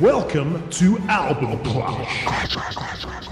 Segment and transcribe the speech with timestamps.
[0.00, 2.54] Welcome to Album Clash,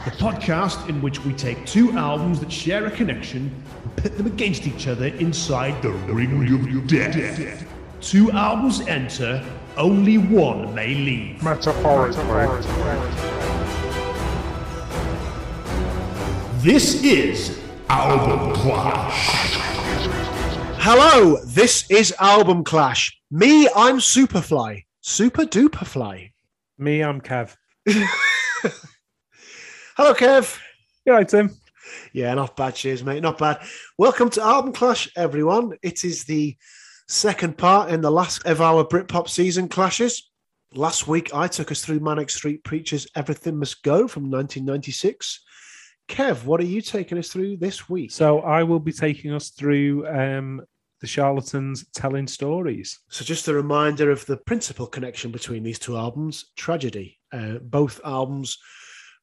[0.07, 3.53] the podcast in which we take two albums that share a connection
[3.83, 7.67] and pit them against each other inside the ring of death.
[8.01, 9.45] Two albums enter,
[9.77, 11.43] only one may leave.
[11.43, 12.25] Metaphorically.
[16.63, 17.61] This is
[17.91, 19.29] Album Clash.
[20.79, 23.21] Hello, this is Album Clash.
[23.31, 24.85] Me, I'm Superfly.
[25.03, 26.31] Super duper fly.
[26.77, 27.55] Me, I'm Kev.
[29.97, 30.59] Hello, Kev.
[31.07, 31.51] You right, Tim?
[32.13, 32.75] Yeah, not bad.
[32.75, 33.23] Cheers, mate.
[33.23, 33.61] Not bad.
[33.97, 35.75] Welcome to Album Clash, everyone.
[35.83, 36.57] It is the
[37.07, 40.33] second part in the last of our Britpop season clashes.
[40.73, 45.45] Last week, I took us through Manic Street Preachers' Everything Must Go from 1996.
[46.09, 48.11] Kev, what are you taking us through this week?
[48.11, 50.61] So I will be taking us through um,
[51.05, 53.01] the charlatans telling stories.
[53.11, 57.19] So, just a reminder of the principal connection between these two albums Tragedy.
[57.31, 58.57] Uh, both albums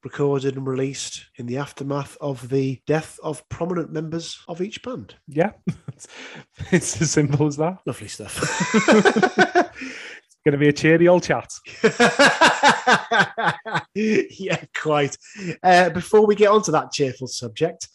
[0.04, 5.16] recorded and released in the aftermath of the death of prominent members of each band.
[5.28, 5.54] Yeah,
[6.72, 7.80] it's as simple as that.
[7.88, 8.38] Lovely stuff.
[10.44, 11.52] It's going to be a cheery old chat.
[13.96, 15.18] yeah, quite.
[15.64, 17.88] Uh, before we get onto that cheerful subject,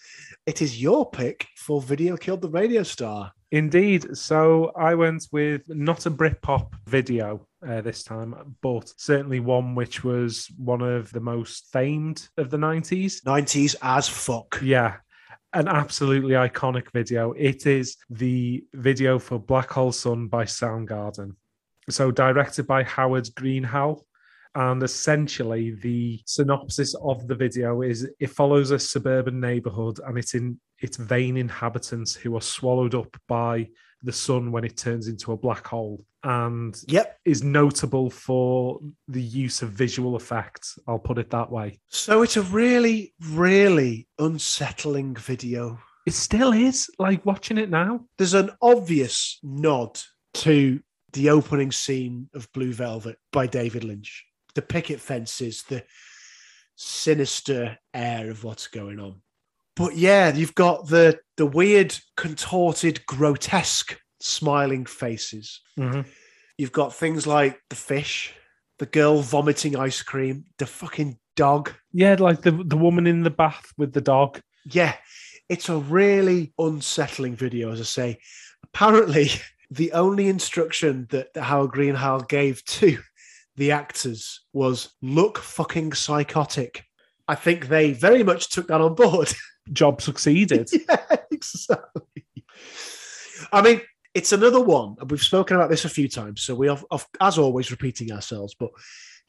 [0.44, 3.32] it is your pick for Video Killed the Radio Star.
[3.56, 4.14] Indeed.
[4.18, 10.04] So I went with not a Britpop video uh, this time, but certainly one which
[10.04, 13.22] was one of the most famed of the 90s.
[13.22, 14.60] 90s as fuck.
[14.62, 14.96] Yeah.
[15.54, 17.32] An absolutely iconic video.
[17.32, 21.34] It is the video for Black Hole Sun by Soundgarden.
[21.88, 24.02] So, directed by Howard Greenhalgh.
[24.56, 30.34] And essentially, the synopsis of the video is it follows a suburban neighborhood and it's
[30.34, 33.68] in its vain inhabitants who are swallowed up by
[34.02, 37.18] the sun when it turns into a black hole and Yep.
[37.26, 40.78] is notable for the use of visual effects.
[40.88, 41.78] I'll put it that way.
[41.88, 45.78] So it's a really, really unsettling video.
[46.06, 48.06] It still is like watching it now.
[48.16, 50.00] There's an obvious nod
[50.34, 50.80] to
[51.12, 54.24] the opening scene of Blue Velvet by David Lynch.
[54.56, 55.84] The picket fences, the
[56.76, 59.20] sinister air of what's going on.
[59.76, 65.60] But yeah, you've got the the weird, contorted, grotesque smiling faces.
[65.78, 66.08] Mm-hmm.
[66.56, 68.32] You've got things like the fish,
[68.78, 71.72] the girl vomiting ice cream, the fucking dog.
[71.92, 74.40] Yeah, like the the woman in the bath with the dog.
[74.64, 74.94] Yeah,
[75.50, 78.18] it's a really unsettling video, as I say.
[78.64, 79.28] Apparently,
[79.70, 82.98] the only instruction that, that Howard Greenhalgh gave to
[83.56, 86.84] the actors was look fucking psychotic.
[87.28, 89.32] I think they very much took that on board.
[89.72, 90.68] Job succeeded.
[90.88, 92.24] yeah, exactly.
[93.52, 93.80] I mean,
[94.14, 96.78] it's another one, and we've spoken about this a few times, so we are,
[97.20, 98.70] as always, repeating ourselves, but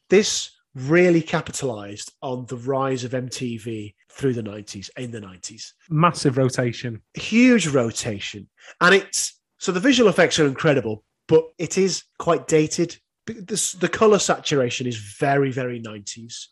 [0.09, 5.73] this really capitalized on the rise of MTV through the 90s, in the 90s.
[5.89, 7.01] Massive rotation.
[7.15, 8.47] Huge rotation.
[8.79, 12.97] And it's so the visual effects are incredible, but it is quite dated.
[13.27, 16.47] This, the color saturation is very, very 90s.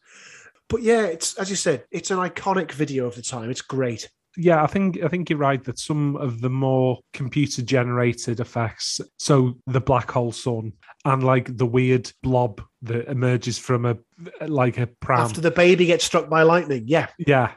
[0.70, 3.50] But yeah, it's as you said, it's an iconic video of the time.
[3.50, 4.10] It's great.
[4.38, 9.00] Yeah, I think I think you're right that some of the more computer generated effects,
[9.18, 10.74] so the black hole sun
[11.06, 13.98] and like the weird blob that emerges from a
[14.46, 15.22] like a pram.
[15.22, 17.52] After the baby gets struck by lightning, yeah, yeah,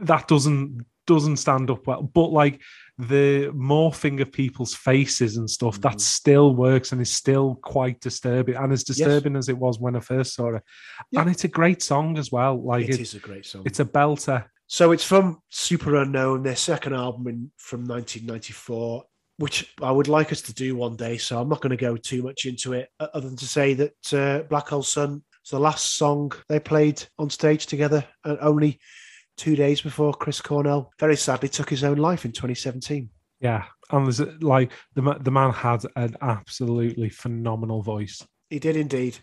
[0.00, 2.02] that doesn't doesn't stand up well.
[2.02, 2.60] But like
[3.08, 5.82] the morphing of people's faces and stuff, Mhm.
[5.82, 9.96] that still works and is still quite disturbing and as disturbing as it was when
[9.96, 10.62] I first saw it.
[11.10, 11.20] Yeah.
[11.22, 12.62] And it's a great song as well.
[12.62, 13.62] Like it it- is a great song.
[13.64, 14.46] it's a belter.
[14.68, 19.04] So it's from Superunknown, their second album in, from 1994,
[19.38, 21.18] which I would like us to do one day.
[21.18, 24.12] So I'm not going to go too much into it, other than to say that
[24.14, 28.78] uh, Black Hole Sun is the last song they played on stage together, and only
[29.42, 33.10] two days before Chris Cornell very sadly took his own life in 2017.
[33.40, 38.24] Yeah, and there's like the the man had an absolutely phenomenal voice.
[38.50, 39.18] He did indeed.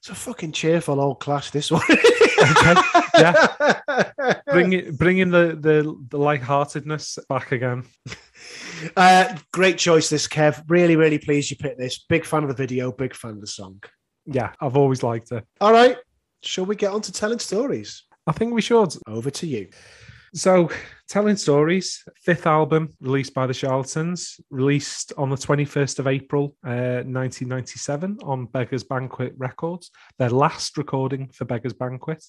[0.00, 1.82] It's a fucking cheerful old clash, this one.
[1.88, 2.80] Okay,
[3.14, 4.40] yeah.
[4.46, 7.84] Bring it, bring in the the the lightheartedness back again.
[8.96, 10.62] Uh, great choice, this Kev.
[10.68, 12.04] Really, really pleased you picked this.
[12.08, 13.82] Big fan of the video, big fan of the song.
[14.26, 15.44] Yeah, I've always liked it.
[15.60, 15.96] All right,
[16.42, 18.04] shall we get on to telling stories?
[18.28, 18.92] I think we should.
[19.06, 19.68] Over to you.
[20.34, 20.70] So,
[21.08, 27.00] Telling Stories, fifth album released by the Charlatans, released on the 21st of April, uh,
[27.08, 32.22] 1997 on Beggars Banquet Records, their last recording for Beggars Banquet.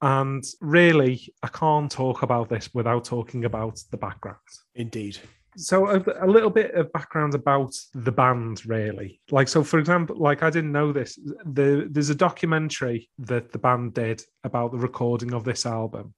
[0.00, 4.38] And really, I can't talk about this without talking about the background.
[4.74, 5.18] Indeed.
[5.56, 9.20] So a, a, little bit of background about the band, really.
[9.30, 11.18] Like, so for example, like I didn't know this.
[11.44, 16.14] The, there's a documentary that the band did about the recording of this album,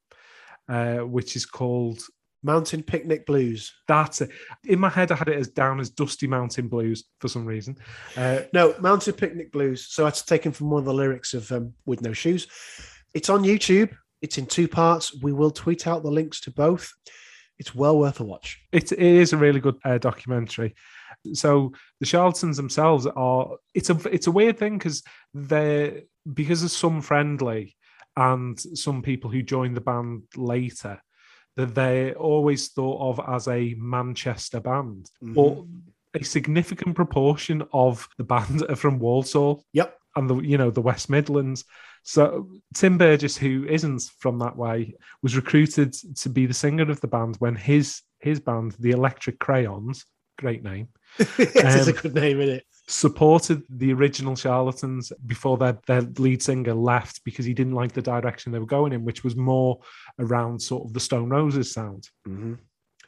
[0.68, 2.00] uh, which is called
[2.42, 3.74] Mountain Picnic Blues.
[3.86, 4.30] That's it.
[4.64, 7.76] In my head, I had it as down as Dusty Mountain Blues for some reason.
[8.16, 9.86] Uh, no, Mountain Picnic Blues.
[9.88, 12.48] So that's taken from one of the lyrics of um, With No Shoes.
[13.14, 13.96] It's on YouTube.
[14.20, 15.14] It's in two parts.
[15.22, 16.92] We will tweet out the links to both
[17.58, 18.60] it's well worth a watch.
[18.72, 20.74] It, it is a really good uh, documentary.
[21.34, 25.02] So the Charlatans themselves are it's a it's a weird thing because
[25.34, 26.02] they're
[26.32, 27.76] because of some friendly
[28.16, 31.00] and some people who joined the band later
[31.56, 35.10] that they're always thought of as a Manchester band.
[35.22, 35.34] Mm-hmm.
[35.34, 39.64] But a significant proportion of the band are from Walsall.
[39.72, 39.94] Yep.
[40.16, 41.64] And the you know the West Midlands.
[42.08, 47.02] So Tim Burgess, who isn't from that way, was recruited to be the singer of
[47.02, 50.06] the band when his his band, the Electric Crayons,
[50.38, 50.88] great name.
[51.18, 52.64] it's um, a good name, isn't it?
[52.86, 58.00] Supported the original Charlatans before their, their lead singer left because he didn't like the
[58.00, 59.78] direction they were going in, which was more
[60.18, 62.08] around sort of the Stone Roses sound.
[62.26, 62.54] Mm-hmm.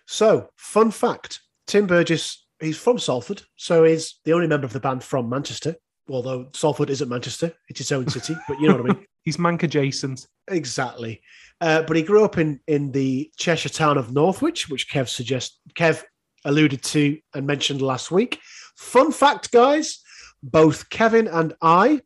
[0.07, 4.81] So, fun fact Tim Burgess, he's from Salford, so he's the only member of the
[4.81, 5.77] band from Manchester
[6.11, 9.07] although Salford isn't Manchester, it's its own city, but you know what I mean.
[9.23, 10.27] He's Manc adjacent.
[10.49, 11.21] Exactly.
[11.61, 15.61] Uh, but he grew up in in the Cheshire town of Northwich, which Kev suggest
[15.75, 16.03] Kev
[16.45, 18.41] alluded to and mentioned last week.
[18.77, 20.01] Fun fact, guys,
[20.43, 22.01] both Kevin and I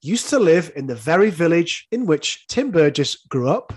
[0.00, 3.74] used to live in the very village in which Tim Burgess grew up.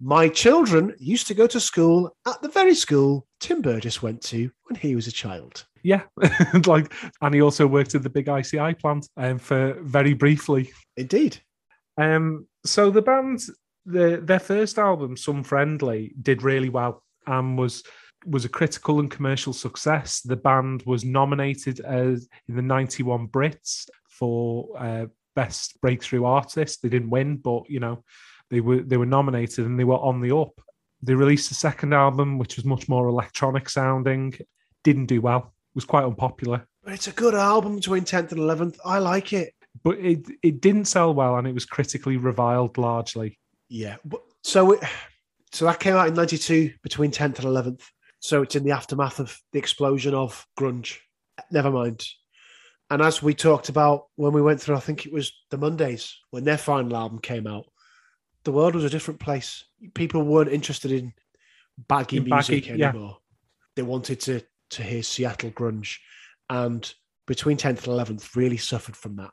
[0.00, 4.50] My children used to go to school at the very school Tim Burgess went to
[4.64, 6.02] when he was a child yeah,
[6.66, 10.72] like, and he also worked at the big ICI plant um, for very briefly.
[10.96, 11.38] Indeed.
[11.98, 13.42] Um, so the band,
[13.84, 17.84] the, their first album, Some Friendly, did really well and was
[18.26, 20.22] was a critical and commercial success.
[20.22, 25.06] The band was nominated as in the '91 Brits for uh,
[25.36, 26.80] best breakthrough artist.
[26.80, 28.02] They didn't win, but you know
[28.48, 30.58] they were they were nominated and they were on the up.
[31.02, 34.32] They released a second album, which was much more electronic sounding.
[34.82, 36.66] Didn't do well was quite unpopular.
[36.82, 38.78] But it's a good album between 10th and 11th.
[38.84, 39.54] I like it.
[39.82, 43.38] But it it didn't sell well and it was critically reviled largely.
[43.68, 43.96] Yeah.
[44.42, 44.84] So it,
[45.52, 47.82] so that came out in 92 between 10th and 11th.
[48.20, 50.98] So it's in the aftermath of the explosion of grunge.
[51.50, 52.04] Never mind.
[52.90, 56.16] And as we talked about when we went through, I think it was the Mondays
[56.30, 57.64] when their final album came out,
[58.44, 59.64] the world was a different place.
[59.94, 61.12] People weren't interested in
[61.88, 63.18] baggy in music anymore.
[63.18, 63.72] Yeah.
[63.76, 64.42] They wanted to
[64.74, 65.98] to hear Seattle grunge,
[66.50, 66.92] and
[67.26, 69.30] between 10th and 11th really suffered from that.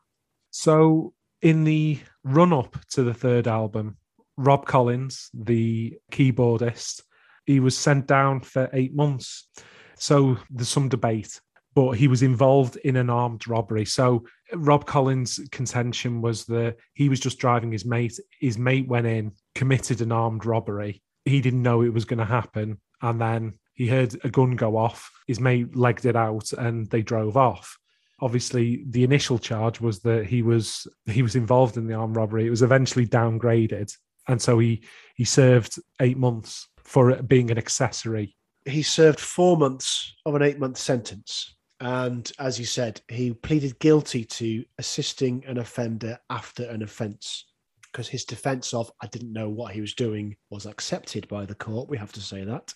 [0.52, 3.98] So, in the run up to the third album,
[4.38, 7.02] Rob Collins, the keyboardist,
[7.46, 9.50] he was sent down for eight months.
[9.98, 11.40] So, there's some debate,
[11.74, 13.86] but he was involved in an armed robbery.
[13.86, 18.20] So, Rob Collins' contention was that he was just driving his mate.
[18.40, 21.02] His mate went in, committed an armed robbery.
[21.26, 22.80] He didn't know it was going to happen.
[23.02, 25.12] And then he heard a gun go off.
[25.26, 27.80] His mate legged it out, and they drove off.
[28.20, 32.46] Obviously, the initial charge was that he was he was involved in the armed robbery.
[32.46, 33.92] It was eventually downgraded,
[34.28, 34.84] and so he
[35.16, 38.36] he served eight months for being an accessory.
[38.66, 41.56] He served four months of an eight month sentence.
[41.80, 47.46] And as you said, he pleaded guilty to assisting an offender after an offence
[47.92, 51.56] because his defence of I didn't know what he was doing was accepted by the
[51.56, 51.90] court.
[51.90, 52.76] We have to say that.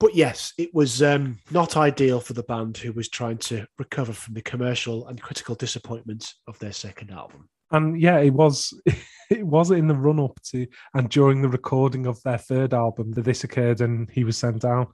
[0.00, 4.12] But yes, it was um, not ideal for the band who was trying to recover
[4.12, 7.48] from the commercial and critical disappointment of their second album.
[7.70, 8.78] And yeah, it was
[9.30, 13.12] it was in the run up to and during the recording of their third album
[13.12, 14.88] that this occurred and he was sent down.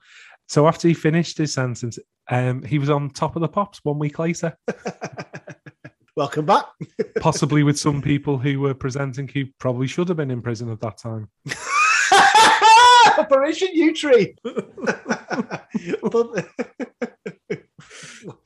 [0.49, 3.99] So after he finished his sentence, um, he was on top of the pops one
[3.99, 4.57] week later.
[6.17, 6.67] Welcome back.
[7.21, 10.81] Possibly with some people who were presenting who probably should have been in prison at
[10.81, 11.31] that time.
[13.19, 14.37] Operation Yewtree.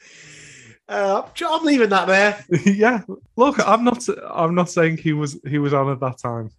[0.88, 2.44] uh, I'm leaving that there.
[2.64, 3.02] yeah.
[3.36, 4.06] Look, I'm not.
[4.30, 5.38] I'm not saying he was.
[5.46, 6.50] He was on at that time.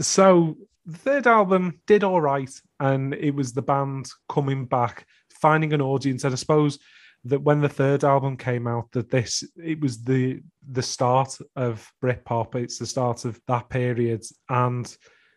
[0.00, 2.50] So the third album did all right,
[2.80, 6.24] and it was the band coming back, finding an audience.
[6.24, 6.78] And I suppose
[7.24, 10.40] that when the third album came out, that this it was the
[10.70, 12.54] the start of Britpop.
[12.54, 14.96] It's the start of that period, and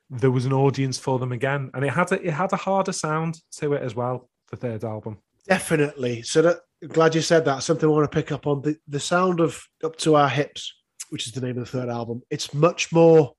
[0.09, 2.91] there was an audience for them again, and it had a, it had a harder
[2.91, 4.29] sound to it as well.
[4.49, 6.21] The third album, definitely.
[6.21, 7.63] So that glad you said that.
[7.63, 10.73] Something I want to pick up on the the sound of "Up to Our Hips,"
[11.09, 12.21] which is the name of the third album.
[12.29, 13.33] It's much more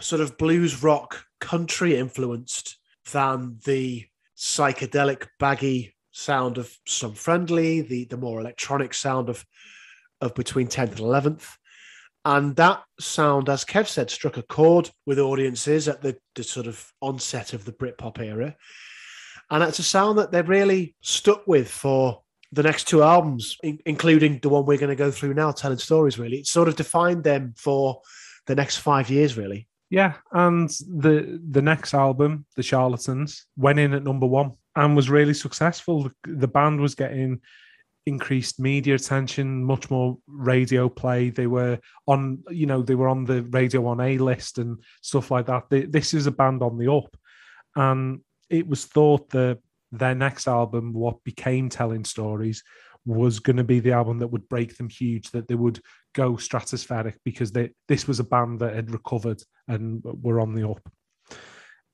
[0.00, 2.76] sort of blues rock country influenced
[3.12, 9.44] than the psychedelic baggy sound of some friendly, the the more electronic sound of
[10.20, 11.56] of between 10th and 11th.
[12.24, 16.66] And that sound, as Kev said, struck a chord with audiences at the, the sort
[16.66, 18.56] of onset of the Britpop era.
[19.50, 22.22] And it's a sound that they've really stuck with for
[22.52, 25.78] the next two albums, in- including the one we're going to go through now, telling
[25.78, 26.18] stories.
[26.18, 28.00] Really, it sort of defined them for
[28.46, 29.36] the next five years.
[29.36, 34.94] Really, Yeah, and the the next album, The Charlatans, went in at number one and
[34.94, 36.04] was really successful.
[36.04, 37.40] The, the band was getting
[38.06, 41.30] increased media attention, much more radio play.
[41.30, 45.30] They were on, you know, they were on the Radio One A list and stuff
[45.30, 45.64] like that.
[45.70, 47.16] They, this is a band on the up,
[47.76, 49.58] and it was thought that
[49.92, 52.62] their next album, what became Telling Stories,
[53.04, 55.30] was going to be the album that would break them huge.
[55.30, 55.80] That they would
[56.14, 60.68] go stratospheric because they, this was a band that had recovered and were on the
[60.68, 60.80] up.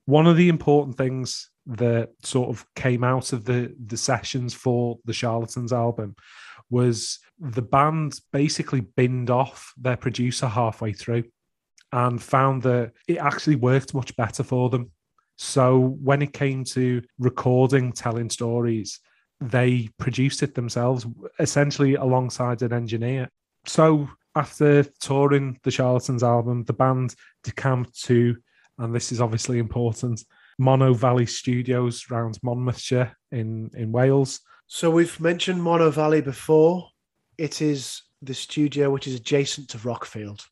[0.06, 4.98] One of the important things that sort of came out of the the sessions for
[5.04, 6.14] the Charlatans album
[6.70, 11.24] was the band basically binned off their producer halfway through
[11.92, 14.90] and found that it actually worked much better for them.
[15.36, 19.00] So when it came to recording, telling stories,
[19.40, 21.06] they produced it themselves,
[21.38, 23.28] essentially alongside an engineer.
[23.66, 28.36] So after touring the Charlatans album, the band decamped to,
[28.78, 30.24] and this is obviously important,
[30.60, 34.40] Monnow Valley Studios around Monmouthshire in, in Wales.
[34.66, 36.88] So we've mentioned Monnow Valley before.
[37.38, 40.44] It is the studio which is adjacent to Rockfield.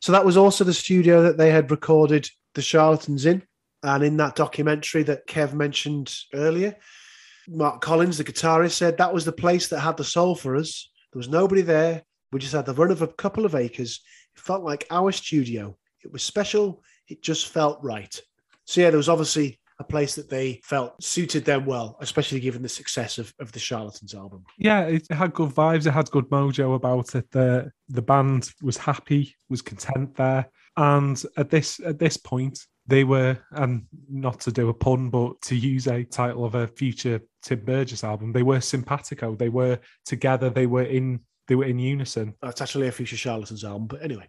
[0.00, 3.42] So that was also the studio that they had recorded the Charlatans in.
[3.82, 6.76] And in that documentary that Kev mentioned earlier,
[7.48, 10.90] Mark Collins, the guitarist, said that was the place that had the soul for us.
[11.12, 12.02] There was nobody there.
[12.32, 14.00] We just had the run of a couple of acres.
[14.34, 15.78] It felt like our studio.
[16.04, 16.82] It was special.
[17.06, 18.20] It just felt right.
[18.68, 22.60] So yeah, there was obviously a place that they felt suited them well, especially given
[22.60, 24.44] the success of, of the Charlatans album.
[24.58, 25.86] Yeah, it had good vibes.
[25.86, 27.30] It had good mojo about it.
[27.30, 30.50] The the band was happy, was content there.
[30.76, 35.40] And at this at this point, they were, and not to do a pun, but
[35.42, 39.34] to use a title of a future Tim Burgess album, they were simpatico.
[39.34, 40.50] They were together.
[40.50, 41.20] They were in.
[41.48, 42.34] They were in unison.
[42.42, 44.28] That's actually a future Charlatans album, but anyway.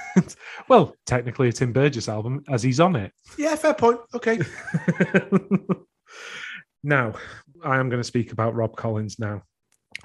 [0.68, 3.12] well, technically a Tim Burgess album, as he's on it.
[3.38, 4.00] Yeah, fair point.
[4.14, 4.38] Okay.
[6.84, 7.14] now,
[7.64, 9.42] I am going to speak about Rob Collins now.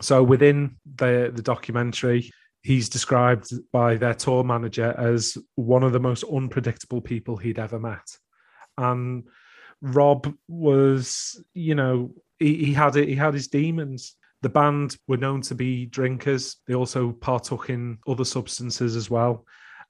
[0.01, 5.99] So within the the documentary, he's described by their tour manager as one of the
[5.99, 8.07] most unpredictable people he'd ever met.
[8.77, 9.23] And
[9.81, 14.15] Rob was, you know, he, he had it, he had his demons.
[14.41, 16.57] The band were known to be drinkers.
[16.67, 19.45] They also partook in other substances as well.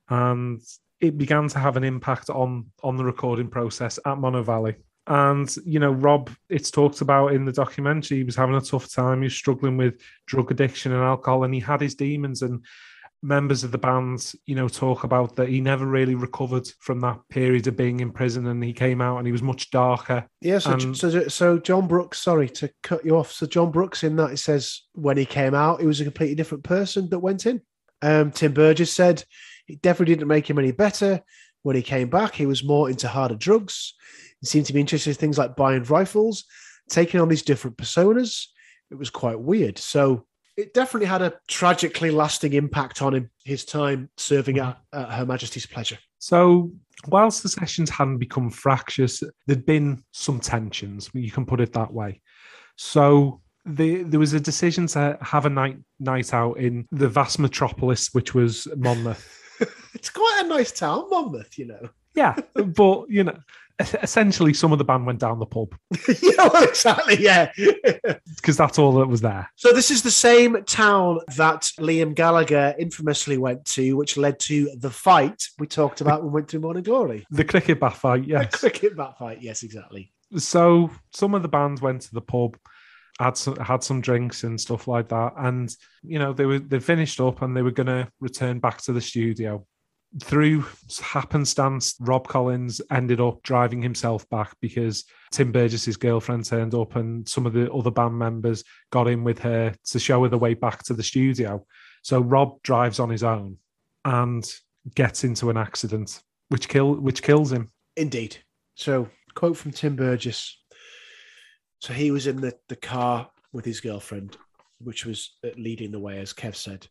[0.10, 0.62] And
[1.00, 4.76] it began to have an impact on on the recording process at Monnow Valley.
[5.08, 8.18] And you know, Rob, it's talked about in the documentary.
[8.18, 9.22] He was having a tough time.
[9.22, 12.42] He was struggling with drug addiction and alcohol, and he had his demons.
[12.42, 12.66] And
[13.24, 17.20] members of the band, you know, talk about that he never really recovered from that
[17.30, 20.26] period of being in prison, and he came out and he was much darker.
[20.42, 23.32] Yeah, so, Um, so so Jon Brookes, sorry to cut you off.
[23.32, 26.36] So Jon Brookes in that it says when he came out, he was a completely
[26.36, 27.62] different person that went in.
[28.02, 29.24] Um, Tim Burgess said
[29.68, 31.22] it definitely didn't make him any better.
[31.64, 33.96] When he came back, he was more into harder drugs.
[34.42, 36.46] He seemed to be interested in things like buying rifles,
[36.90, 38.46] taking on these different personas.
[38.92, 39.80] It was quite weird.
[39.80, 40.27] So
[40.58, 45.26] it definitely had a tragically lasting impact on him, his time serving at, at Her
[45.26, 46.00] Majesty's pleasure.
[46.18, 46.72] So,
[47.08, 51.12] whilst the sessions hadn't become fractious, there'd been some tensions.
[51.14, 52.22] You can put it that way.
[52.76, 57.38] So, the, there was a decision to have a night night out in the vast
[57.38, 59.34] metropolis, which was Monmouth.
[59.94, 61.90] It's quite a nice town, Monmouth, you know.
[62.14, 63.38] yeah, but you know,
[63.80, 65.76] essentially, some of the band went down the pub
[66.22, 67.18] yeah, well, exactly.
[67.20, 67.52] Yeah.
[68.36, 69.50] because that's all that was there.
[69.56, 74.76] so this is the same town that Liam Gallagher infamously went to, which led to
[74.78, 77.26] the fight we talked about when we went to Morning Glory.
[77.32, 78.56] The cricket bat fight, yes.
[78.56, 79.42] cricket bat fight.
[79.42, 80.12] Yes, exactly.
[80.38, 82.58] so some of the band went to the pub
[83.20, 86.80] had some had some drinks and stuff like that and you know they were they
[86.80, 89.66] finished up and they were going to return back to the studio
[90.24, 90.66] through
[91.02, 97.28] happenstance rob collins ended up driving himself back because tim burgess's girlfriend turned up and
[97.28, 100.54] some of the other band members got in with her to show her the way
[100.54, 101.64] back to the studio
[102.04, 103.58] so rob drives on his own
[104.06, 104.50] and
[104.96, 108.38] gets into an accident which kill which kills him Indeed.
[108.76, 110.62] So, quote from Tim Burgess.
[111.80, 114.38] So he was in the, the car with his girlfriend,
[114.80, 116.88] which was leading the way, as Kev said.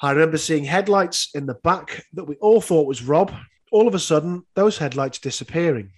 [0.00, 3.32] I remember seeing headlights in the back that we all thought was Rob.
[3.72, 5.90] All of a sudden, those headlights disappearing.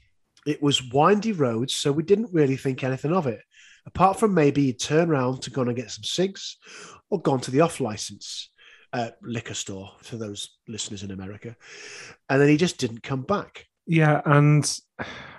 [0.47, 3.40] It was windy roads, so we didn't really think anything of it,
[3.87, 6.57] apart from maybe he'd turn around to go and get some cigs
[7.11, 8.50] or gone to the off license
[8.92, 11.54] uh, liquor store for those listeners in America.
[12.28, 13.66] And then he just didn't come back.
[13.87, 14.80] Yeah, and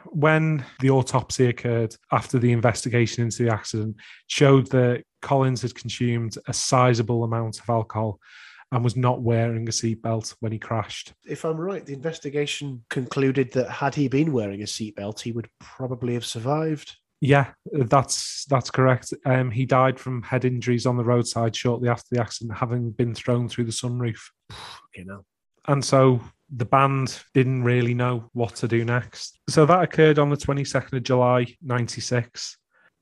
[0.05, 3.95] when the autopsy occurred after the investigation into the accident
[4.27, 8.19] showed that Collins had consumed a sizable amount of alcohol
[8.71, 11.13] and was not wearing a seatbelt when he crashed.
[11.27, 15.49] If I'm right, the investigation concluded that had he been wearing a seatbelt, he would
[15.59, 16.95] probably have survived.
[17.19, 19.13] Yeah, that's that's correct.
[19.25, 23.13] Um, he died from head injuries on the roadside shortly after the accident, having been
[23.13, 24.19] thrown through the sunroof.
[24.95, 25.25] You know.
[25.67, 29.39] And so the band didn't really know what to do next.
[29.49, 32.57] So that occurred on the 22nd of July, 96.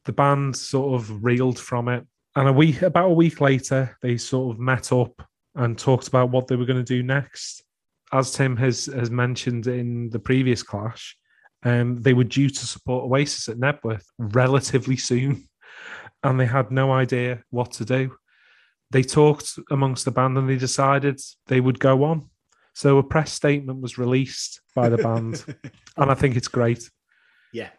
[0.05, 2.05] The band sort of reeled from it.
[2.35, 6.29] And a week about a week later, they sort of met up and talked about
[6.29, 7.63] what they were going to do next.
[8.11, 11.15] As Tim has has mentioned in the previous clash,
[11.63, 15.47] um, they were due to support Oasis at Knebworth relatively soon,
[16.23, 18.15] and they had no idea what to do.
[18.91, 22.29] They talked amongst the band and they decided they would go on.
[22.73, 25.43] So a press statement was released by the band,
[25.97, 26.89] and I think it's great.
[27.51, 27.69] Yeah.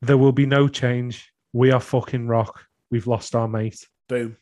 [0.00, 1.32] There will be no change.
[1.52, 2.64] We are fucking rock.
[2.90, 3.86] We've lost our mate.
[4.08, 4.36] Boom.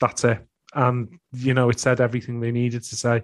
[0.00, 0.46] That's it.
[0.74, 3.22] And you know, it said everything they needed to say.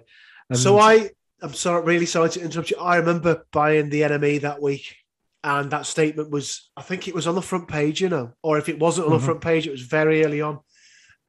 [0.49, 1.09] And So I,
[1.41, 2.77] I'm sorry, really sorry to interrupt you.
[2.77, 4.95] I remember buying the NME that week,
[5.43, 8.57] and that statement was, I think it was on the front page, you know, or
[8.57, 9.19] if it wasn't on Mhm.
[9.19, 10.59] the front page, it was very early on,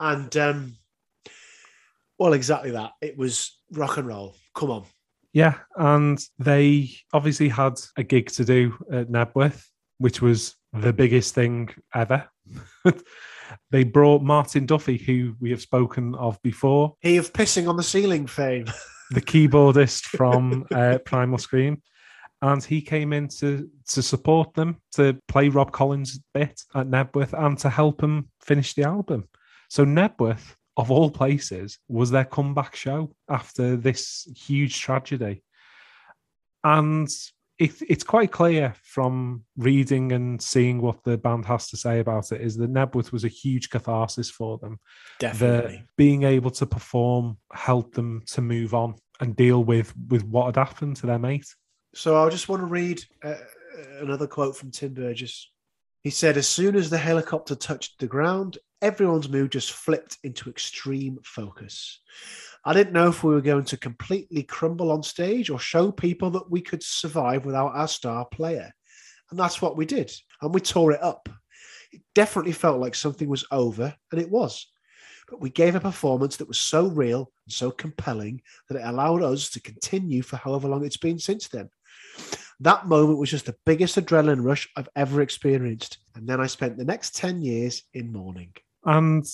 [0.00, 0.76] and um,
[2.18, 2.92] well, exactly that.
[3.00, 4.36] It was rock and roll.
[4.54, 4.84] Come on,
[5.32, 9.64] Yeah, and they obviously had a gig to do at Knebworth,
[9.98, 12.28] which was the biggest thing ever.
[13.70, 17.82] they brought Martin Duffy, who we have spoken of before, he of pissing on the
[17.82, 18.66] ceiling fame.
[19.10, 21.82] the keyboardist from uh, Primal Scream,
[22.40, 27.32] and he came in to to support them to play Rob Collins' bit at Knebworth
[27.32, 29.28] and to help him finish the album.
[29.68, 35.42] So Knebworth, of all places, was their comeback show after this huge tragedy,
[36.64, 37.08] and
[37.62, 42.32] it, it's quite clear from reading and seeing what the band has to say about
[42.32, 44.80] it is that Knebworth was a huge catharsis for them
[45.20, 45.76] Definitely.
[45.76, 50.46] that being able to perform helped them to move on and deal with with what
[50.46, 51.46] had happened to their mate.
[51.94, 53.34] So I just want to read uh,
[54.00, 55.48] another quote from Tim Burgess.
[56.00, 60.50] He said, As soon as the helicopter touched the ground, everyone's mood just flipped into
[60.50, 62.00] extreme focus.
[62.64, 66.30] I didn't know if we were going to completely crumble on stage or show people
[66.30, 68.70] that we could survive without our star player.
[69.30, 70.12] And that's what we did.
[70.40, 71.28] And we tore it up.
[71.90, 74.66] It definitely felt like something was over, and it was.
[75.28, 79.22] But we gave a performance that was so real and so compelling that it allowed
[79.22, 81.70] us to continue for however long it's been since then.
[82.60, 85.98] That moment was just the biggest adrenaline rush I've ever experienced.
[86.14, 88.52] And then I spent the next 10 years in mourning.
[88.84, 89.26] And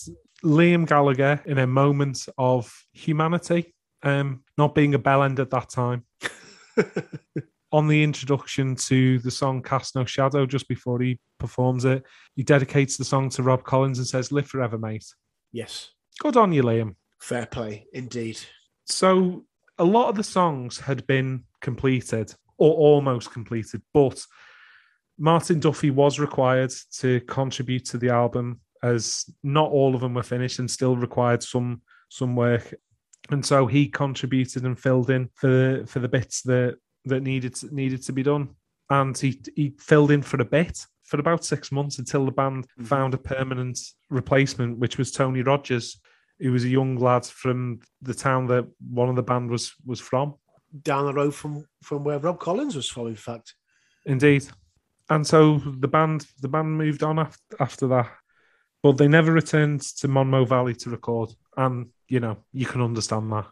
[0.44, 6.04] Liam Gallagher, in a moment of humanity, um, not being a bellend at that time,
[7.72, 12.04] on the introduction to the song Cast No Shadow, just before he performs it,
[12.36, 15.04] he dedicates the song to Rob Collins and says, Live forever, mate.
[15.52, 16.96] yes, Good on you, Liam.
[17.20, 18.38] fair play indeed.
[18.86, 19.44] So
[19.78, 24.24] a lot of the songs had been completed or almost completed, but
[25.18, 30.22] Martin Duffy was required to contribute to the album as not all of them were
[30.22, 32.74] finished and still required some some work.
[33.30, 37.56] And so he contributed and filled in for the for the bits that that needed
[37.72, 38.50] needed to be done.
[38.90, 42.66] And he he filled in for a bit for about six months until the band
[42.78, 42.86] Mhm.
[42.86, 43.78] found a permanent
[44.10, 46.00] replacement, which was Tony Rogers,
[46.38, 50.00] who was a young lad from the town that one of the band was was
[50.00, 50.34] from.
[50.82, 53.54] Down the road from, from where Rob Collins was from, in fact.
[54.04, 54.44] Indeed.
[55.10, 58.10] And so the band the band moved on after, after that.
[58.82, 61.30] But they never returned to Monnow Valley to record.
[61.56, 63.46] And you know, you can understand that.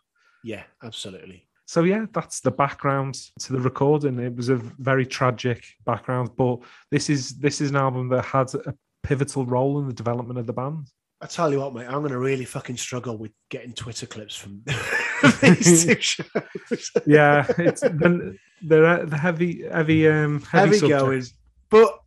[0.44, 1.46] Yeah, absolutely.
[1.66, 4.20] So yeah, that's the background to the recording.
[4.20, 6.60] It was a very tragic background, but
[6.90, 10.46] this is this is an album that had a pivotal role in the development of
[10.46, 10.86] the band.
[11.20, 14.36] I tell you what, mate, I'm going to really fucking struggle with getting Twitter clips
[14.36, 14.62] from
[15.40, 16.90] these two shows.
[17.06, 21.24] Yeah, it's the, the, the heavy heavy um heavy, heavy going.
[21.68, 21.98] But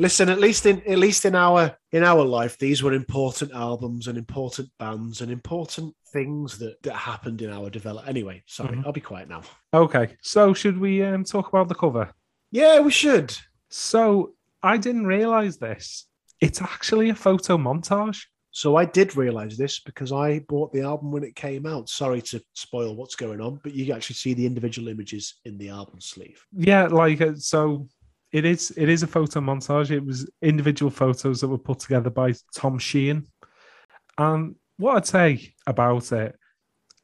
[0.00, 4.08] listen, at least in at least in our in our life, these were important albums
[4.08, 8.08] and important bands and important things that that happened in our development.
[8.08, 8.86] Anyway, sorry, Mhm.
[8.86, 9.42] I'll be quiet now.
[9.72, 12.10] Okay, so should we um, talk about the cover?
[12.50, 13.36] Yeah, we should.
[13.68, 16.06] So I didn't realize this.
[16.40, 18.24] It's actually a photo montage.
[18.52, 21.88] So I did realize this because I bought the album when it came out.
[21.88, 25.68] Sorry to spoil what's going on, but you actually see the individual images in the
[25.68, 26.44] album sleeve.
[26.56, 27.86] Yeah, like uh, so
[28.32, 29.90] it is it is a photo montage.
[29.90, 33.26] It was individual photos that were put together by Tom Sheehan.
[34.18, 36.36] And what I'd say about it,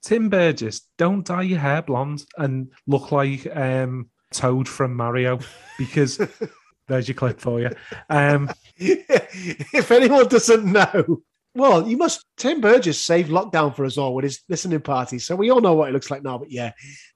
[0.03, 5.41] Tim Burgess, don't dye your hair blonde and look like um, Toad from Mario
[5.79, 6.21] because
[6.89, 7.71] there's your clip for you.
[8.09, 11.23] Um, if anyone doesn't know,
[11.57, 12.25] well, you must.
[12.37, 15.75] Tim Burgess saved lockdown for us all with his listening party, so we all know
[15.75, 16.37] what it looks like now.
[16.37, 16.73] But yeah,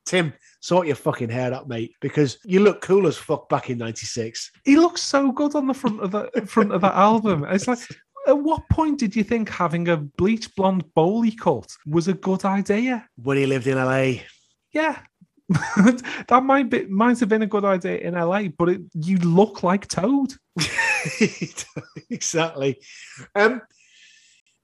[0.07, 3.79] Tim, sort your fucking hair up, mate, because you look cool as fuck back in
[3.79, 4.51] '96.
[4.65, 7.45] he looks so good on the front of the front of that album.
[7.49, 7.79] It's like,
[8.27, 12.45] at what point did you think having a bleach blonde bowley cut was a good
[12.45, 13.07] idea?
[13.17, 14.23] When he lived in LA,
[14.73, 14.99] Yeah.
[16.29, 19.65] that might be might have been a good idea in LA, but it, you look
[19.65, 20.33] like Toad.
[22.09, 22.79] exactly.
[23.35, 23.61] Um,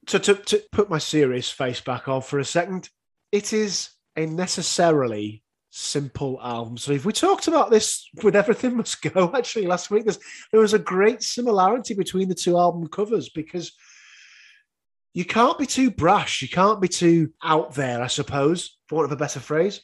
[0.06, 2.88] so to, to put my serious face back on for a second,
[3.32, 5.42] it is a necessarily
[5.76, 6.78] simple album.
[6.78, 10.18] So if we talked about this with Everything Must Go, actually last week, there's,
[10.50, 13.72] there was a great similarity between the two album covers because
[15.12, 19.06] you can't be too brash, you can't be too out there, I suppose, for want
[19.06, 19.82] of a better phrase.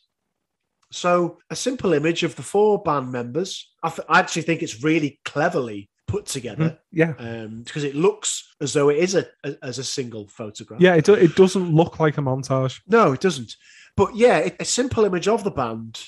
[0.90, 3.70] So a simple image of the four band members.
[3.82, 7.14] I, th- I actually think it's really cleverly put together Yeah.
[7.18, 10.80] um, because it looks as though it is a, a as a single photograph.
[10.82, 12.80] Yeah, it, do- it doesn't look like a montage.
[12.86, 13.56] No, it doesn't.
[13.96, 16.00] But yeah, a simple image of the band,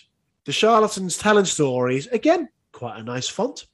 [0.46, 2.06] the charlatans telling stories.
[2.08, 3.66] Again, quite a nice font.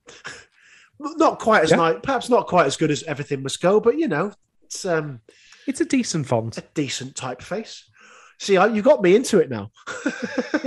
[0.98, 1.76] not quite as Yeah.
[1.76, 5.20] nice, perhaps not quite as good as Everything Must Go, but you know, it's um,
[5.66, 6.58] It's a decent font.
[6.58, 7.82] a decent typeface.
[8.38, 9.70] See, I, you got me into it now.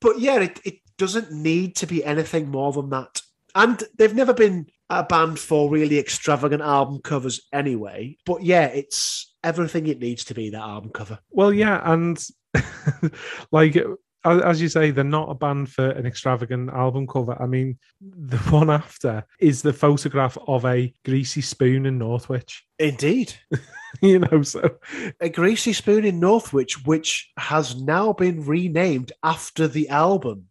[0.00, 3.22] but yeah, it, it doesn't need to be anything more than that.
[3.54, 8.16] And they've never been a band for really extravagant album covers anyway.
[8.24, 11.18] But yeah, it's everything it needs to be that album cover.
[11.30, 12.22] Well, yeah, and
[13.50, 13.76] like
[14.24, 17.40] as you say, they're not a band for an extravagant album cover.
[17.40, 22.64] I mean, the one after is the photograph of a greasy spoon in Northwich.
[22.78, 23.34] Indeed.
[24.02, 24.78] you know, so
[25.20, 30.46] A Greasy Spoon in Northwich, which has now been renamed after the album.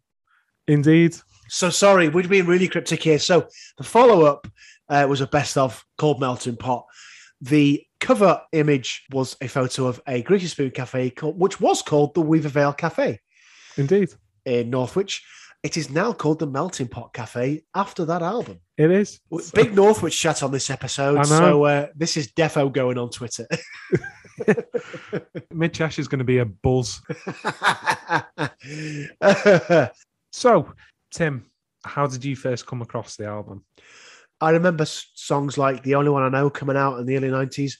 [0.66, 1.16] indeed,
[1.48, 3.18] So sorry, we're being really cryptic here.
[3.18, 4.48] So the follow up
[4.88, 6.84] uh, was a best of called Melting Pot.
[7.40, 12.14] The cover image was a photo of a Greasy Spoon cafe, called, which was called
[12.14, 13.20] the Weaver Vale Cafe
[13.76, 14.10] indeed,
[14.44, 15.24] in Northwich.
[15.62, 18.60] It is now called the Melting Pot Cafe after that album.
[18.76, 19.18] it is.
[19.54, 21.18] Big Northwich chat on this episode.
[21.18, 21.26] I know.
[21.26, 23.46] So uh, this is defo going on Twitter.
[25.52, 27.00] Mid is going to be a buzz.
[30.30, 30.72] So,
[31.10, 31.46] Tim,
[31.84, 33.64] how did you first come across the album?
[34.40, 37.74] I remember songs like The Only One I Know coming out in the early 90s.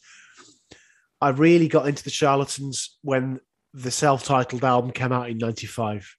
[1.21, 3.41] I really got into the Charlatans when
[3.75, 6.17] the self titled album came out in 95.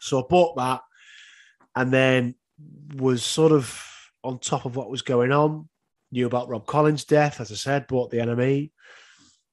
[0.00, 0.80] So I bought that
[1.74, 2.34] and then
[2.94, 3.82] was sort of
[4.22, 5.68] on top of what was going on.
[6.10, 8.70] Knew about Rob Collins' death, as I said, bought the NME.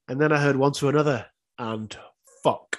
[0.08, 1.26] And then I heard one to another
[1.58, 1.96] and
[2.44, 2.78] fuck.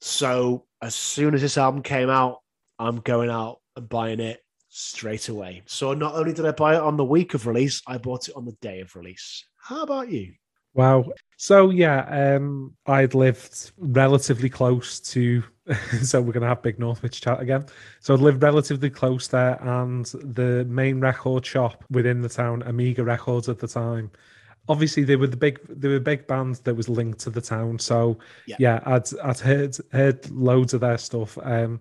[0.00, 2.38] So as soon as this album came out,
[2.78, 5.62] I'm going out and buying it straight away.
[5.66, 8.36] So not only did I buy it on the week of release, I bought it
[8.36, 9.44] on the day of release.
[9.58, 10.32] How about you?
[10.74, 11.04] Wow.
[11.36, 15.42] So yeah, um, I'd lived relatively close to.
[16.02, 17.66] so we're gonna have big Northwich chat again.
[18.00, 23.02] So I'd lived relatively close there, and the main record shop within the town, Amiga
[23.02, 24.10] Records at the time.
[24.68, 27.40] Obviously, they were the big, they were a big band that was linked to the
[27.40, 27.78] town.
[27.78, 28.56] So Yeah.
[28.60, 31.36] yeah, I'd I'd heard heard loads of their stuff.
[31.42, 31.80] Um,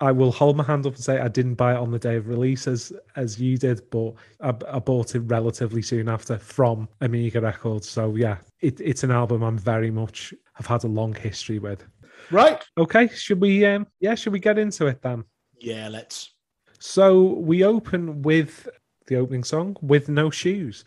[0.00, 2.16] I will hold my hand up and say I didn't buy it on the day
[2.16, 6.88] of release as as you did, but I, I bought it relatively soon after from
[7.02, 7.88] Amiga Records.
[7.88, 11.84] So yeah, it, it's an album I'm very much have had a long history with.
[12.30, 12.62] Right.
[12.78, 13.64] Okay, should we?
[13.66, 15.24] Um, yeah, should we get into it then?
[15.58, 16.34] Yeah, let's.
[16.78, 18.68] So we open with
[19.06, 20.84] the opening song with no shoes.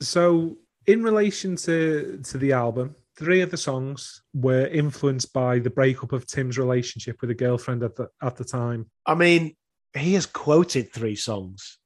[0.00, 5.68] So in relation to to the album, three of the songs were influenced by the
[5.68, 8.90] breakup of Tim's relationship with a girlfriend at the at the time.
[9.04, 9.56] I mean,
[9.94, 11.78] he has quoted three songs.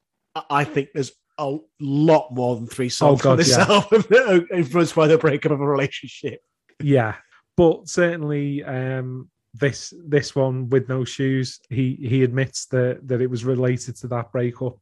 [0.49, 3.67] I- think there's a lot more than three songs God, on this yeah.
[3.69, 6.41] album influenced by the breakup of a relationship.
[6.81, 7.17] Yeah,
[7.57, 13.29] but certainly um, this this one with no shoes, he he admits that that it
[13.29, 14.77] was related to that breakup.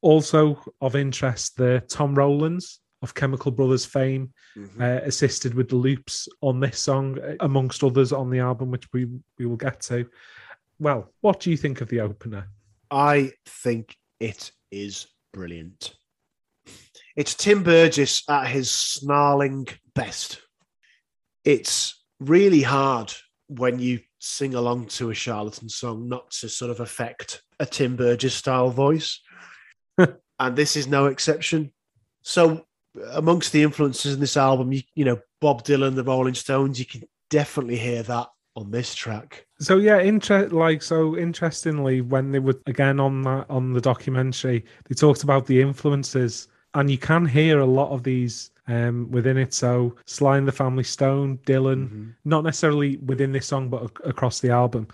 [0.00, 4.32] Also of interest, the Tom Rowlands of Chemical Brothers fame
[4.80, 8.86] uh, assisted with the loops on this song, uh, amongst others on the album, which
[8.92, 9.06] we
[9.38, 10.08] we will get to.
[10.78, 12.48] Well, what do you think of the opener?
[12.90, 15.94] I think it is brilliant.
[17.16, 20.40] It's Tim Burgess at his snarling best.
[21.44, 23.12] It's really hard
[23.48, 27.96] when you sing along to a charlatan song not to sort of affect a Tim
[27.96, 29.20] Burgess style voice.
[29.98, 31.72] and this is no exception.
[32.22, 32.66] So,
[33.12, 36.84] amongst the influences in this album, you, you know, Bob Dylan, the Rolling Stones, you
[36.86, 39.46] can definitely hear that on this track.
[39.58, 44.64] So yeah, inter- like so interestingly, when they were again on that on the documentary,
[44.88, 49.36] they talked about the influences, and you can hear a lot of these um, within
[49.36, 49.52] it.
[49.54, 52.10] So Sly and the Family Stone, Dylan, Mm-hmm.
[52.24, 54.88] not necessarily within this song, but ac- across the album.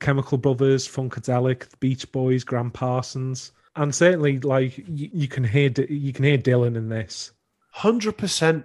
[0.00, 5.68] Chemical Brothers, Funkadelic, the Beach Boys, Graham Parsons, and certainly like you, you can hear
[5.68, 7.32] D- you can hear Dylan in this.
[7.70, 8.64] Hundred percent.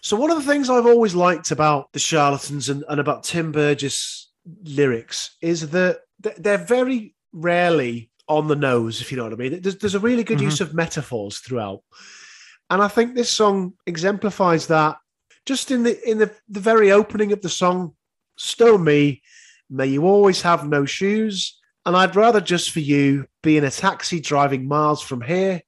[0.00, 3.52] So one of the things I've always liked about the charlatans and, and about Tim
[3.52, 4.30] Burgess
[4.64, 6.00] lyrics is that
[6.38, 9.60] they're very rarely on the nose, if you know what I mean.
[9.60, 10.42] There's, there's a really good Mhm.
[10.42, 11.82] use of metaphors throughout,
[12.70, 14.96] and I think this song exemplifies that.
[15.44, 17.94] Just in the in the, the very opening of the song,
[18.36, 19.22] "Stone Me,
[19.70, 23.70] may you always have no shoes, and I'd rather just for you be in a
[23.70, 25.62] taxi driving miles from here.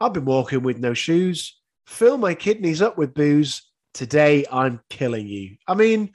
[0.00, 1.59] I've been walking with no shoes."
[1.90, 3.62] Fill my kidneys up with booze.
[3.92, 5.56] Today I'm killing you.
[5.66, 6.12] I mean,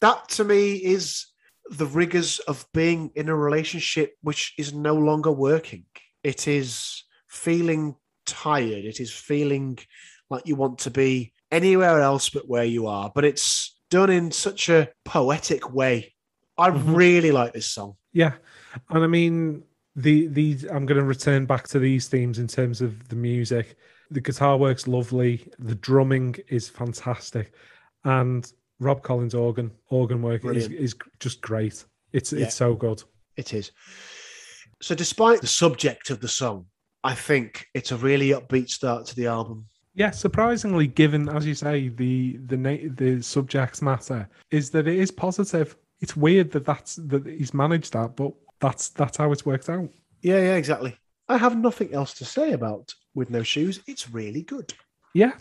[0.00, 1.26] that to me is
[1.68, 5.84] the rigors of being in a relationship which is no longer working.
[6.22, 8.84] It is feeling tired.
[8.84, 9.78] It is feeling
[10.30, 13.10] like you want to be anywhere else but where you are.
[13.12, 16.14] But it's done in such a poetic way.
[16.56, 16.96] I Mhm.
[16.96, 17.96] really like this song.
[18.12, 18.34] Yeah,
[18.90, 19.64] and I mean
[19.96, 20.64] the these.
[20.64, 23.76] I'm going to return back to these themes in terms of the music.
[24.10, 25.50] The guitar works lovely.
[25.58, 27.52] The drumming is fantastic,
[28.04, 31.84] and Rob Collins' organ organ work is, is just great.
[32.12, 32.44] It's Yeah.
[32.46, 33.02] it's so good.
[33.36, 33.72] It is.
[34.82, 36.66] So, despite the subject of the song,
[37.02, 39.66] I think it's a really upbeat start to the album.
[39.94, 44.98] Yeah, surprisingly, given as you say the the na- the subject matter is that it
[44.98, 45.76] is positive.
[46.00, 49.88] It's weird that that's that he's managed that, but that's that's how it's worked out.
[50.22, 50.96] Yeah, yeah, exactly.
[51.28, 53.80] I have nothing else to say about With No Shoes.
[53.86, 54.72] It's really good.
[55.14, 55.32] Yeah.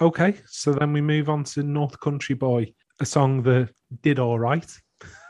[0.00, 0.36] Okay.
[0.46, 3.70] So then we move on to North Country Boy, a song that
[4.02, 4.70] did all right.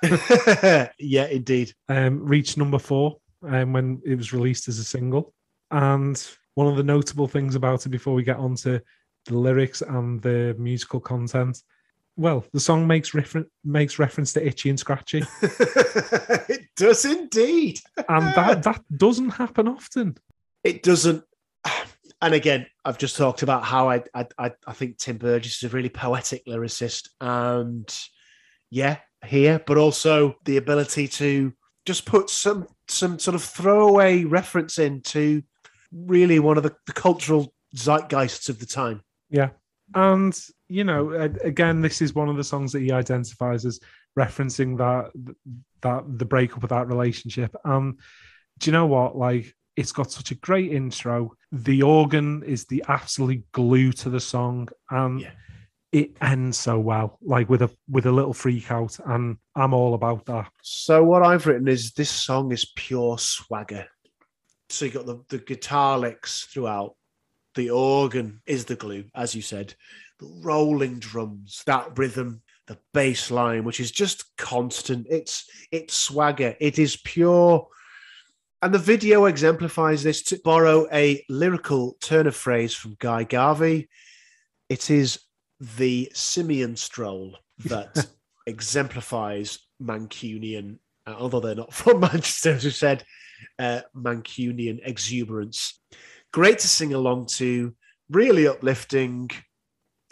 [0.98, 1.72] yeah, indeed.
[1.88, 5.32] Um, reached number four um, when it was released as a single.
[5.70, 6.22] And
[6.54, 8.80] one of the notable things about it before we get on to
[9.26, 11.58] the lyrics and the musical content,
[12.16, 15.24] well, the song makes refer- makes reference to Itchy and Scratchy.
[15.42, 17.80] it does indeed.
[18.08, 20.16] And that, that doesn't happen often.
[20.62, 21.24] It doesn't.
[22.22, 25.74] And again, I've just talked about how I I, I, think Tim Burgess is a
[25.74, 27.10] really poetic lyricist.
[27.20, 27.86] And
[28.70, 31.52] yeah, here, but also the ability to
[31.84, 35.42] just put some some sort of throwaway reference into
[35.92, 39.02] really one of the, the cultural zeitgeists of the time.
[39.30, 39.50] Yeah.
[39.94, 40.36] And,
[40.68, 43.80] you know, again, this is one of the songs that he identifies as
[44.18, 45.10] referencing that,
[45.82, 47.54] that the breakup of that relationship.
[47.64, 47.98] Um,
[48.58, 49.16] do you know what?
[49.16, 51.32] Like, it's got such a great intro.
[51.62, 54.68] The organ is the absolute glue to the song.
[54.90, 55.32] And Yeah.
[55.92, 58.98] it ends so well, like with a with a little freak out.
[59.06, 60.50] And I'm all about that.
[60.62, 63.86] So what I've written is this song is pure swagger.
[64.70, 66.96] So you got the, the guitar licks throughout.
[67.54, 69.74] The organ is the glue, as you said.
[70.18, 75.06] The rolling drums, that rhythm, the bass line, which is just constant.
[75.08, 76.56] It's it's swagger.
[76.58, 77.68] It is pure.
[78.64, 80.22] And the video exemplifies this.
[80.22, 83.90] To borrow a lyrical turn of phrase from Guy Garvey,
[84.70, 85.20] it is
[85.76, 88.06] the simian stroll that
[88.46, 93.04] exemplifies Mancunian, uh, although they're not from Manchester, as we said,
[93.58, 95.78] uh, Mancunian exuberance.
[96.32, 97.74] Great to sing along to,
[98.08, 99.30] really uplifting.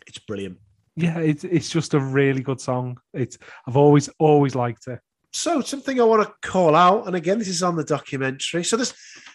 [0.07, 0.59] It's brilliant.
[0.95, 2.99] Yeah, it's it's just a really good song.
[3.15, 5.01] It's I've always always liked it.
[5.33, 8.65] So, something I want to call out, and again, this is on the documentary.
[8.65, 8.95] So, this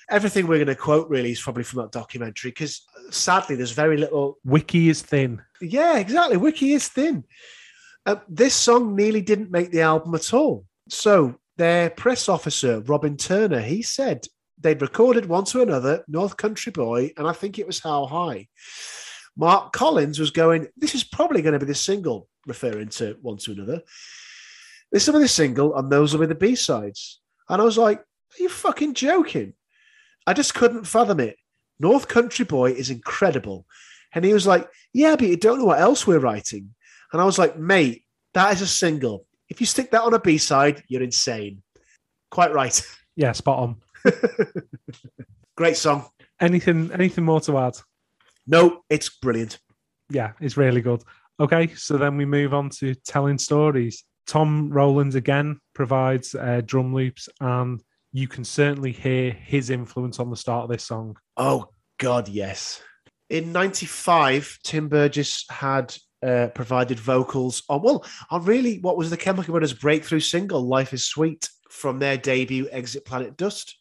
[0.09, 3.97] everything we're going to quote really is probably from that documentary because sadly, there's very
[3.97, 5.41] little Wiki is thin.
[5.61, 6.37] Yeah, exactly.
[6.37, 7.23] Wiki is thin.
[8.05, 10.65] Uh, this song nearly didn't make the album at all.
[10.87, 14.25] So their press officer, Robin Turner, he said
[14.59, 18.47] they'd recorded one to another, North Country Boy, and I think it was How High.
[19.35, 23.37] Mark Collins was going, this is probably going to be the single, referring to one
[23.37, 23.81] to another.
[24.91, 27.19] This will be the single, and those will be the B-sides.
[27.49, 29.53] And I was like, are you fucking joking?
[30.25, 31.37] I just couldn't fathom it.
[31.79, 33.65] North Country Boy is incredible.
[34.13, 36.73] And he was like, Yeah, but you don't know what else we're writing.
[37.11, 39.25] And I was like, Mate, that is a single.
[39.49, 41.61] If you stick that on a B side, you're insane.
[42.31, 42.81] Quite right.
[43.19, 44.13] Yeah, spot on.
[45.55, 46.05] Great song.
[46.39, 47.75] Anything anything more to add?
[48.45, 49.57] No, it's brilliant.
[50.11, 51.01] Yeah, it's really good.
[51.39, 54.03] Okay, so then we move on to telling stories.
[54.27, 60.29] Tom Rowlands again provides uh, drum loops, and you can certainly hear his influence on
[60.29, 61.17] the start of this song.
[61.37, 62.81] Oh God, yes.
[63.29, 69.17] In '95, Tim Burgess had uh, provided vocals on well, on really what was the
[69.17, 73.77] Chemical Brothers' breakthrough single, "Life Is Sweet," from their debut "Exit Planet Dust."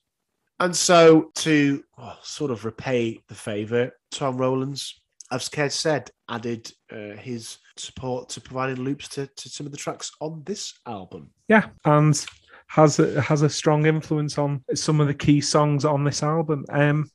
[0.58, 6.70] And so, to well, sort of repay the favor, Tom Rowlands, as Kev said, added
[6.90, 11.30] uh, his support to providing loops to, to some of the tracks on this album.
[11.48, 12.24] Yeah, and
[12.68, 16.64] has a, has a strong influence on some of the key songs on this album.
[16.68, 17.10] Um,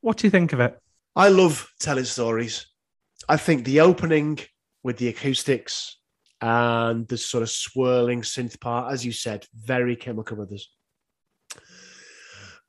[0.00, 0.78] what do you think of it?
[1.14, 2.66] I love telling stories.
[3.28, 4.38] I think the opening
[4.82, 5.98] with the acoustics
[6.40, 10.70] and the sort of swirling synth part, as you said, very Chemical Brothers.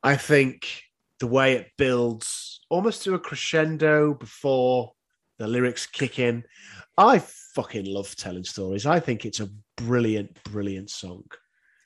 [0.04, 0.84] I think
[1.20, 4.92] the way it builds almost to a crescendo before
[5.44, 6.44] the lyrics kick in.
[6.98, 8.86] I fucking love telling stories.
[8.86, 11.24] I think it's a brilliant, brilliant song.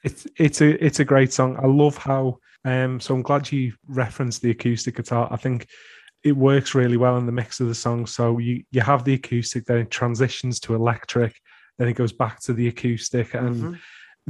[0.04, 1.58] It's it's a it's a great song.
[1.62, 5.28] I love how um so I'm glad you referenced the acoustic guitar.
[5.32, 5.68] I think
[6.24, 8.06] it works really well in the mix of the song.
[8.06, 11.34] So you you have the acoustic, then it transitions to electric,
[11.80, 13.74] then it goes back to the acoustic, and Mm-hmm.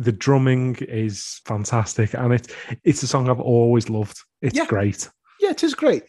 [0.04, 2.14] the drumming is fantastic.
[2.14, 4.18] And it it's a song I've always loved.
[4.42, 4.68] It's Yeah.
[4.68, 5.10] great.
[5.42, 6.04] Yeah, it is great.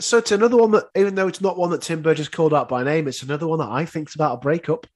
[0.00, 2.68] So it's another one that, even though it's not one that Tim Burgess called out
[2.68, 4.86] by name, it's another one that I think's about a breakup.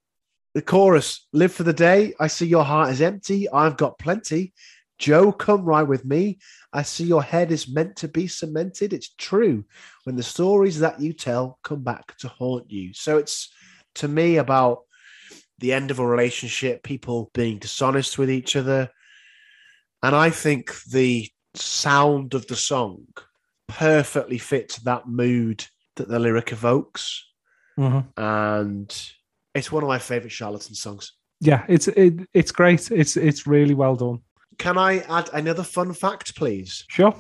[0.55, 2.15] The chorus: "Live for the day.
[2.21, 3.49] I see your heart is empty.
[3.49, 4.53] I've got plenty.
[4.99, 6.39] Joe, come ride with me.
[6.73, 8.93] I see your head is meant to be cemented.
[8.93, 9.65] It's true.
[10.05, 12.95] When the stories that you tell come back to haunt you.
[12.95, 13.53] So it's
[13.97, 14.83] to me about
[15.59, 18.91] the end of a relationship, people being dishonest with each other,
[20.03, 23.07] and I think the sound of the song
[23.73, 25.65] perfectly fits that mood
[25.97, 27.25] that the lyric evokes.
[27.79, 28.21] Mm-hmm.
[28.23, 29.13] And
[29.55, 31.13] it's one of my favorite Charlatan songs.
[31.41, 32.91] Yeah, it's it, it's great.
[32.91, 34.21] It's it's really well done.
[34.59, 36.85] Can I add another fun fact, please?
[36.89, 37.15] Sure.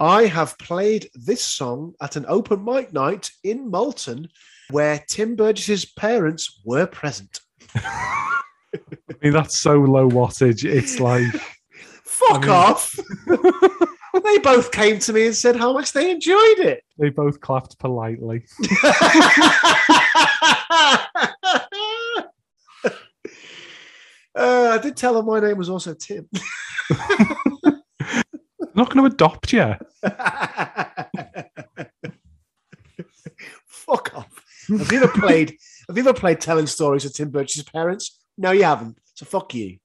[0.00, 4.28] I have played this song at an open mic night in Malton
[4.70, 7.40] where Tim Burgess's parents were present.
[7.74, 8.40] I
[9.22, 10.64] mean, that's so low wattage.
[10.64, 11.26] It's like
[12.04, 12.98] Fuck mean- off.
[14.28, 16.82] they both came to me and said how much they enjoyed it.
[16.98, 18.44] they both clapped politely.
[24.34, 26.28] Uh, I did tell them my name was also Tim.
[26.92, 27.82] I'm
[28.74, 29.74] not going to adopt you.
[33.66, 34.44] Fuck off.
[34.68, 35.56] Have you ever played?
[35.88, 38.20] Have you ever played telling stories to Tim Burgess's parents?
[38.36, 38.98] No, you haven't.
[39.14, 39.78] So fuck you.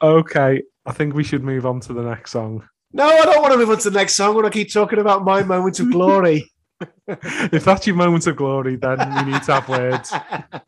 [0.00, 2.68] okay, I think we should move on to the next song.
[2.92, 4.34] No, I don't want to move on to the next song.
[4.34, 6.50] When I keep talking about my moment of glory.
[7.06, 10.12] If that's your moment of glory, then we need to have words.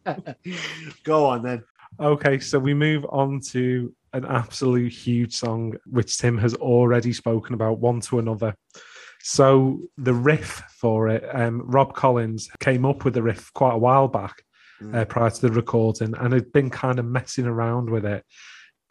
[1.04, 1.64] Go on then.
[1.98, 7.54] Okay, so we move on to an absolute huge song, which Tim has already spoken
[7.54, 8.54] about one to another.
[9.22, 13.78] So the riff for it, um, Rob Collins came up with the riff quite a
[13.78, 14.44] while back
[14.92, 18.24] uh, prior to the recording and had been kind of messing around with it.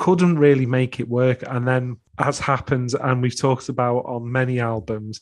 [0.01, 1.43] Couldn't really make it work.
[1.47, 5.21] And then, as happens, and we've talked about on many albums,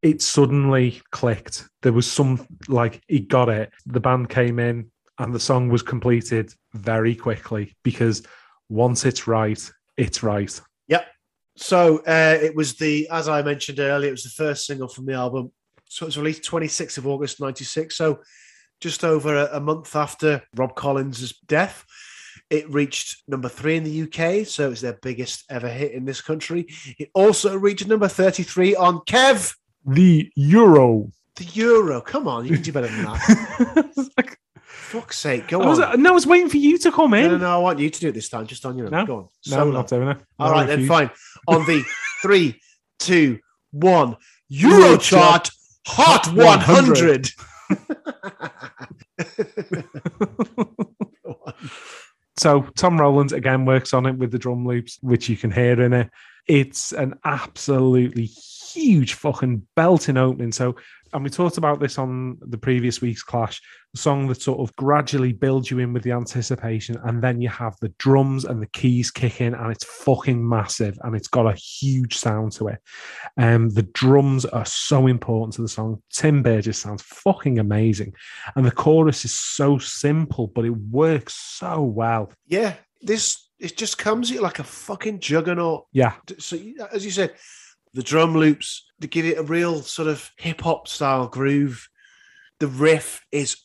[0.00, 1.68] it suddenly clicked.
[1.82, 3.72] There was some, like, he got it.
[3.84, 8.22] The band came in and the song was completed very quickly because
[8.68, 10.60] once it's right, it's right.
[10.88, 11.06] Yep.
[11.56, 15.06] So uh, it was the, as I mentioned earlier, it was the first single from
[15.06, 15.52] the album.
[15.84, 17.96] So it was released 26th of August 96.
[17.96, 18.20] So
[18.80, 21.85] just over a, a month after Rob Collins' death.
[22.48, 26.04] It reached number three in the UK, so it was their biggest ever hit in
[26.04, 26.66] this country.
[26.98, 29.54] It also reached number 33 on Kev,
[29.84, 31.10] The Euro.
[31.36, 32.00] the Euro.
[32.00, 34.10] Come on, you can do better than that.
[34.16, 36.00] Like- Fuck's sake, go I was, on.
[36.00, 37.24] no, I was waiting for you to come in.
[37.24, 38.92] No, no, no, I want you to do it this time, just on your own.
[38.92, 39.04] No.
[39.06, 39.28] Go on.
[39.48, 40.18] No, I'm not doing it.
[40.38, 41.10] All right, then fine.
[41.48, 41.82] On the
[42.22, 42.60] three,
[43.00, 43.40] two,
[43.72, 44.16] one,
[44.48, 45.50] Euro chart,
[45.88, 47.30] Hot 100.
[52.36, 55.80] So Tom Rowlands again works on it with the drum loops, which you can hear
[55.82, 56.10] in it.
[56.46, 58.30] It's an absolutely
[58.76, 60.52] huge fucking belting opening.
[60.52, 60.76] So,
[61.12, 63.60] and we talked about this on the previous week's clash,
[63.94, 67.48] the song that sort of gradually builds you in with the anticipation, and then you
[67.48, 71.46] have the drums and the keys kick in, and it's fucking massive, and it's got
[71.46, 72.78] a huge sound to it.
[73.38, 76.02] Um, the drums are so important to the song.
[76.12, 78.12] Tim Burgess sounds fucking amazing,
[78.54, 82.30] and the chorus is so simple, but it works so well.
[82.46, 85.86] yeah, this it just comes at you like a fucking juggernaut.
[85.92, 86.58] Yeah, So,
[86.92, 87.34] as you said,
[87.94, 91.88] the drum loops to give it a real sort of hip hop style groove.
[92.58, 93.56] The riff is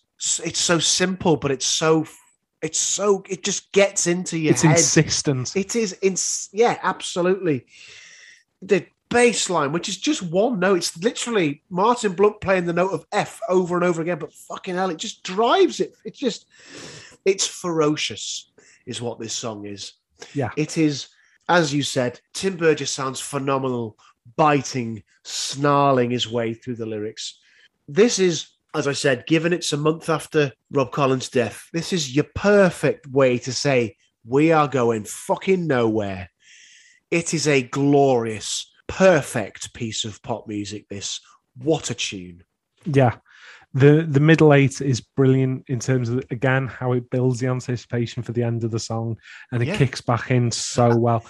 [0.43, 2.05] it's so simple, but it's so
[2.61, 4.78] it's so it just gets into your it's head.
[4.78, 5.55] insistent.
[5.55, 6.15] It is in
[6.51, 7.65] yeah, absolutely.
[8.61, 12.91] The bass line, which is just one note, it's literally Martin Blunt playing the note
[12.91, 15.93] of F over and over again, but fucking hell, it just drives it.
[16.05, 16.47] It's just
[17.26, 18.51] it's ferocious,
[18.86, 19.93] is what this song is.
[20.34, 20.49] Yeah.
[20.55, 21.09] It is,
[21.49, 23.97] as you said, Tim Burgess sounds phenomenal,
[24.36, 27.39] biting, snarling his way through the lyrics.
[27.88, 32.15] This is as I said, given it's a month after Rob Collins' death, this is
[32.15, 36.30] your perfect way to say we are going fucking nowhere.
[37.09, 40.88] It is a glorious, perfect piece of pop music.
[40.88, 41.19] This
[41.57, 42.43] what a tune!
[42.86, 43.17] Yeah,
[43.74, 48.22] the the middle eight is brilliant in terms of again how it builds the anticipation
[48.22, 49.17] for the end of the song,
[49.51, 49.78] and it Yeah.
[49.78, 51.24] kicks back in so well.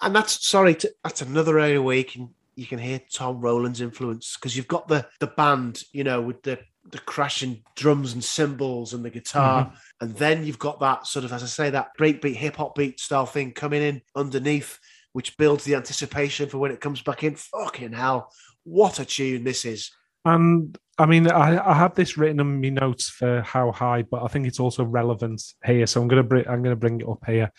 [0.00, 4.36] And that's sorry, that's another area where you can you can hear Tom Rowlands' influence
[4.36, 6.58] because you've got the the band, you know, with the
[6.90, 9.74] the crashing drums and cymbals and the guitar, mm-hmm.
[10.04, 13.00] and then you've got that sort of, as I say, that breakbeat hip hop beat
[13.00, 14.78] style thing coming in underneath,
[15.12, 17.34] which builds the anticipation for when it comes back in.
[17.34, 18.32] Fucking hell,
[18.64, 19.90] what a tune this is!
[20.24, 24.22] And I mean, I, I have this written in my notes for how high, but
[24.22, 25.86] I think it's also relevant here.
[25.86, 27.50] So I'm gonna bring I'm gonna bring it up here.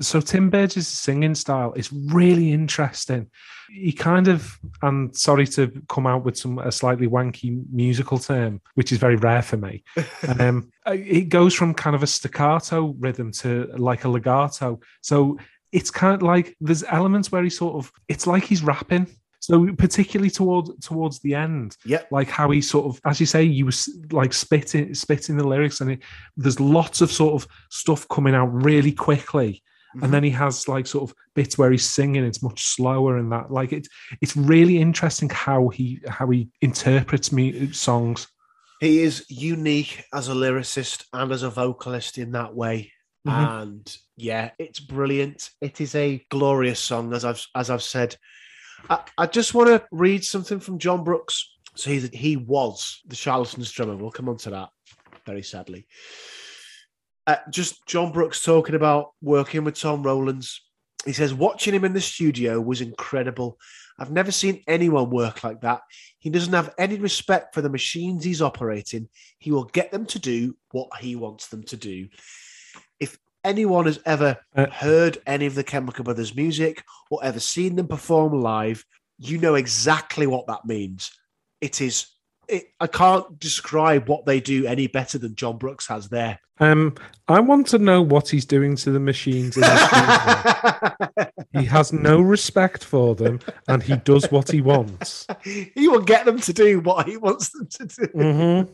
[0.00, 3.30] So Tim Burgess' singing style is really interesting.
[3.70, 8.60] He kind of, and sorry to come out with some a slightly wanky musical term,
[8.74, 9.84] which is very rare for me.
[10.40, 14.80] um, it goes from kind of a staccato rhythm to like a legato.
[15.00, 15.38] So
[15.70, 19.06] it's kind of like there's elements where he sort of it's like he's rapping.
[19.44, 23.42] So particularly towards towards the end, yeah, like how he sort of, as you say,
[23.42, 26.00] you was like spitting spitting the lyrics, and it,
[26.34, 29.62] there's lots of sort of stuff coming out really quickly,
[29.94, 30.02] Mhm.
[30.04, 32.24] and then he has like sort of bits where he's singing.
[32.24, 33.86] It's much slower, and that like it.
[34.22, 38.26] It's really interesting how he how he interprets me songs.
[38.80, 42.92] He is unique as a lyricist and as a vocalist in that way.
[43.28, 43.60] Mhm.
[43.62, 45.50] And yeah, it's brilliant.
[45.60, 48.16] It is a glorious song, as I've as I've said.
[48.90, 51.50] I, I just want to read something from Jon Brookes.
[51.76, 53.96] So he's, he was the Charlatans drummer.
[53.96, 54.68] We'll come on to that
[55.26, 55.86] very sadly.
[57.26, 60.60] Uh, just Jon Brookes talking about working with Tom Rowlands.
[61.06, 63.58] He says, watching him in the studio was incredible.
[63.98, 65.80] I've never seen anyone work like that.
[66.18, 69.08] He doesn't have any respect for the machines he's operating.
[69.38, 72.08] He will get them to do what he wants them to do.
[73.44, 77.86] Anyone has ever Uh, heard any of the Chemical Brothers music or ever seen them
[77.86, 78.84] perform live,
[79.18, 81.10] you know exactly what that means.
[81.60, 82.06] It is.
[82.48, 86.38] It, I can't describe what they do any better than Jon Brookes has there.
[86.60, 86.94] Um,
[87.26, 89.62] I want to know what he's doing to the machines in
[91.60, 95.26] he has no respect for them, and he does what he wants.
[95.42, 98.06] he will get them to do what he wants them to do.
[98.14, 98.68] Mhm.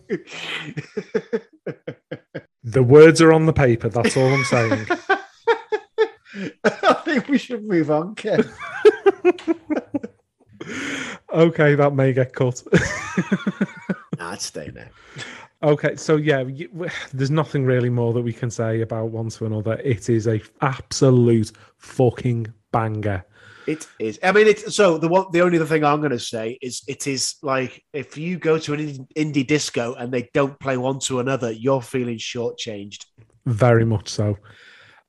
[2.63, 3.89] The words are on the paper.
[3.89, 4.87] That's all I'm saying.
[6.65, 8.45] I think we should move on, Ken.
[11.33, 12.63] okay, that may get cut.
[14.19, 14.91] nah, I'd stay there.
[15.63, 16.45] okay, so yeah,
[17.13, 19.81] there's nothing really more that we can say about one to another.
[19.83, 23.25] It is a absolute fucking banger.
[23.67, 24.19] It is.
[24.23, 25.27] I mean, it's so the one.
[25.33, 28.59] The only other thing I'm going to say is it is like if you go
[28.59, 33.05] to an indie- indie disco and they don't play one to another, you're feeling shortchanged.
[33.47, 34.37] Very much so.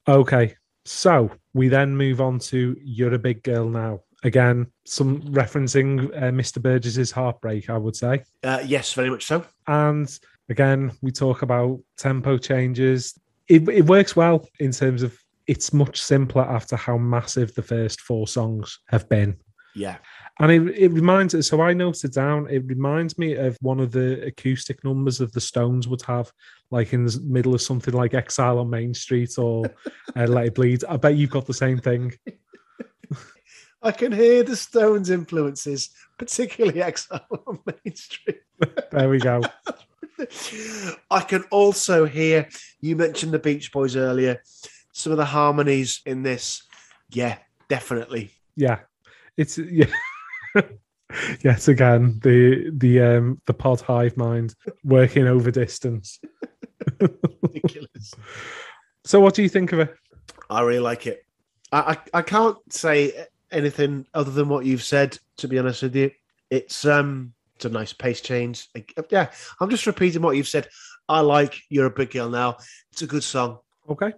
[0.08, 6.16] Okay, so we then move on to "You're a Big Girl Now." Again, some referencing
[6.16, 6.62] uh, Mr.
[6.62, 8.24] Burgess's heartbreak, I would say.
[8.44, 9.44] Uh, yes, very much so.
[9.68, 10.08] And
[10.48, 13.20] again, we talk about tempo changes.
[13.48, 15.18] It, it works well in terms of
[15.52, 19.36] it's much simpler after how massive the first four songs have been.
[19.76, 19.98] Yeah.
[20.40, 23.92] And it, it reminds us, so I noted down, it reminds me of one of
[23.92, 26.32] the acoustic numbers of the Stones would have,
[26.72, 29.66] like in the middle of something like Exile on Main Street or
[30.16, 30.86] uh, Let It Bleed.
[30.86, 32.14] I bet you've got the same thing.
[33.82, 38.40] I can hear the Stones' influences, particularly Exile on Main Street.
[38.90, 39.42] There we go.
[41.10, 42.48] I can also hear
[42.80, 44.42] you mentioned the Beach Boys earlier.
[44.92, 46.64] Some of the harmonies in this,
[47.10, 47.38] yeah,
[47.70, 48.32] definitely.
[48.56, 48.80] Yeah.
[49.38, 49.86] It's, yeah.
[51.42, 56.20] Yet again, the the um the pod hive mind working over distance.
[57.42, 58.14] Ridiculous.
[59.04, 59.96] So, what do you think of it?
[60.50, 61.26] I really like it.
[61.72, 65.18] I, I I can't say anything other than what you've said.
[65.38, 66.12] To be honest with you,
[66.50, 68.68] it's um it's a nice pace change.
[69.10, 70.68] Yeah, I'm just repeating what you've said.
[71.10, 72.58] I like "You're a Big Girl" now.
[72.92, 73.60] It's a good song.
[73.90, 74.14] Okay.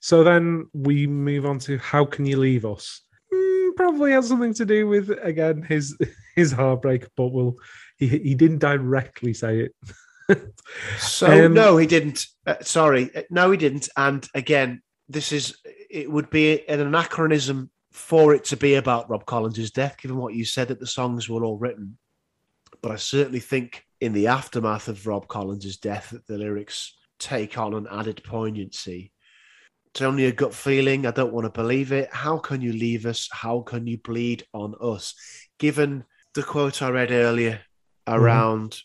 [0.00, 3.02] So then we move on to how can you leave us?
[3.32, 5.96] Mm, probably has something to do with again his
[6.36, 7.56] is heartbreak, but will
[7.98, 9.74] he he didn't directly say it.
[10.98, 12.24] So Um, no, he didn't.
[12.46, 13.88] Uh, sorry, Uh, no, he didn't.
[13.96, 15.56] And again, this is
[15.90, 20.34] it would be an anachronism for it to be about Rob Collins' death, given what
[20.34, 21.98] you said that the songs were all written.
[22.80, 27.58] But I certainly think in the aftermath of Rob Collins' death, that the lyrics take
[27.58, 29.12] on an added poignancy.
[29.92, 31.04] It's only a gut feeling.
[31.04, 32.08] I don't want to believe it.
[32.12, 33.28] How can you leave us?
[33.32, 35.14] How can you bleed on us?
[35.58, 37.60] Given the quote I read earlier
[38.06, 38.20] mm-hmm.
[38.20, 38.80] around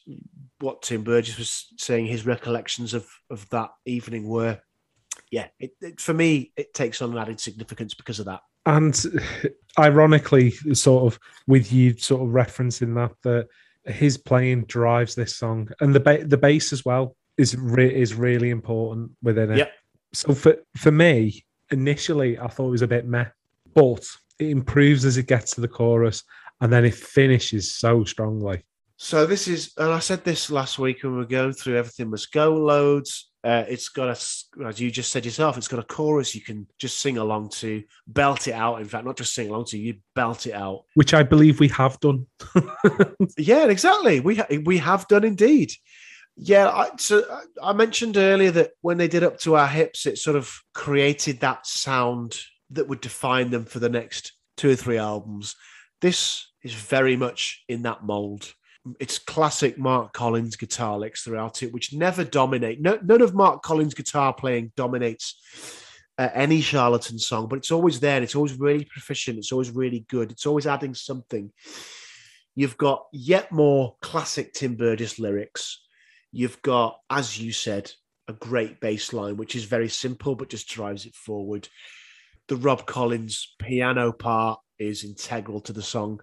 [0.59, 4.59] what Tim Burgess was saying, his recollections of of that evening were,
[5.29, 8.41] yeah, it, it, for me, it takes on an added significance because of that.
[8.65, 8.99] And
[9.77, 13.47] ironically, sort of with you sort of referencing that, that
[13.93, 18.15] his playing drives this song, and the ba- the bass as well is re- is
[18.15, 19.57] really important within it.
[19.59, 19.71] Yep.
[20.15, 23.25] So for for me, initially, I thought it was a bit meh,
[23.73, 24.05] but
[24.39, 26.23] it improves as it gets to the chorus,
[26.61, 28.63] and then it finishes so strongly.
[28.97, 32.09] So this is, and I said this last week when we were going through everything
[32.09, 33.29] must go loads.
[33.43, 36.65] Uh, it's got a, as you just said yourself, it's got a chorus you can
[36.79, 38.81] just sing along to, belt it out.
[38.81, 40.85] In fact, not just sing along to, you belt it out.
[40.95, 42.25] Which I believe we have done.
[43.37, 44.21] Yeah, exactly.
[44.21, 45.73] We ha- we have done indeed.
[46.37, 47.23] Yeah, I, so
[47.61, 51.39] I- mentioned earlier that when they did up to our hips, it sort of created
[51.39, 52.37] that sound
[52.71, 55.55] that would define them for the next two or three albums.
[56.01, 58.53] This is very much in that mold.
[58.99, 62.81] It's classic Mark Collins guitar licks throughout it, which never dominate.
[62.81, 65.39] No, none of Mark Collins' guitar playing dominates
[66.17, 68.21] uh, any charlatan song, but it's always there.
[68.21, 69.37] It's always really proficient.
[69.37, 70.31] It's always really good.
[70.31, 71.51] It's always adding something.
[72.55, 75.84] You've got yet more classic Tim Burgess lyrics.
[76.35, 77.89] You've got, as you said,
[78.27, 81.69] a great bass line, which is very simple but just drives it forward.
[82.49, 86.19] The Rob Collins piano part is integral to the song.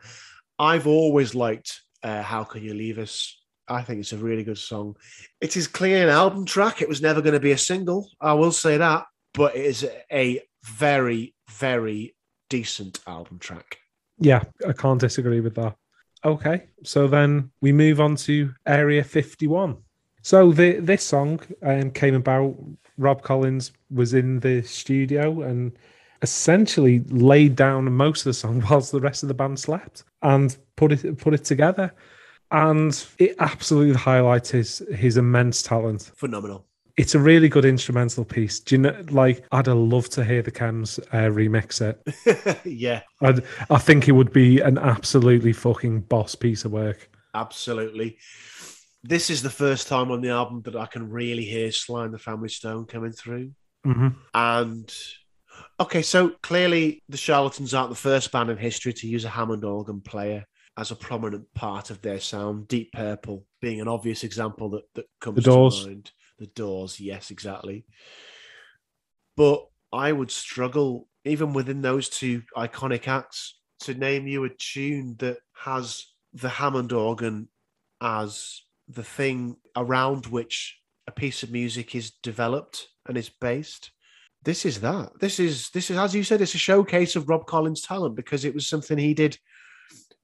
[0.59, 3.41] I've always liked uh, How Can You Leave Us?
[3.67, 4.97] I think it's a really good song.
[5.41, 6.83] It is clearly an album track.
[6.83, 8.11] It was never going to be a single.
[8.21, 12.15] I will say that, but it is a very, very
[12.51, 13.79] decent album track.
[14.19, 15.75] Yeah, I can't disagree with that.
[16.23, 19.79] Okay, so then we move on to Area 51.
[20.23, 22.57] So the this song um, came about.
[22.99, 25.73] Rob Collins was in the studio and
[26.21, 30.57] essentially laid down most of the song whilst the rest of the band slept and
[30.77, 31.93] put it put it together.
[32.51, 36.13] And it absolutely highlights his his immense talent.
[36.15, 36.67] Phenomenal.
[36.99, 38.61] It's a really good instrumental piece.
[38.61, 39.05] Do you know?
[39.11, 42.61] Like, I'd love to hear the Chems uh, remix it.
[42.67, 47.09] yeah, I'd, I think it would be an absolutely fucking boss piece of work.
[47.35, 48.19] absolutely.
[49.05, 52.15] This is the first time on the album that I can really hear Sly and
[52.15, 53.51] the Family Stone coming through.
[53.85, 54.93] hmm And
[55.81, 59.65] okay, so clearly the Charlatans aren't the first band in history to use a Hammond
[59.65, 60.45] organ player
[60.79, 62.69] as a prominent part of their sound.
[62.69, 65.81] Deep Purple being an obvious example that, that comes The Doors.
[65.81, 66.13] to mind.
[66.39, 67.85] The Doors, yes, exactly.
[69.37, 75.17] But I would struggle, even within those two iconic acts, to name you a tune
[75.19, 77.49] that has the Hammond organ
[78.01, 78.63] as
[78.95, 83.91] the thing around which a piece of music is developed and is based
[84.45, 85.13] this is that.
[85.21, 88.45] This is this is as you said, it's a showcase of Rob Collins' talent because
[88.45, 89.39] it was something he did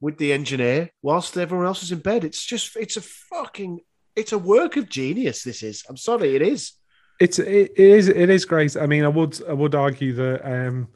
[0.01, 2.25] with the engineer whilst everyone else is in bed.
[2.25, 3.81] It's just it's a fucking
[4.17, 5.45] it's a work of genius.
[5.45, 5.85] This is.
[5.89, 6.73] I'm sorry, it is.
[7.21, 8.77] It's it, is it is great.
[8.77, 10.89] I mean, I would I would argue that um,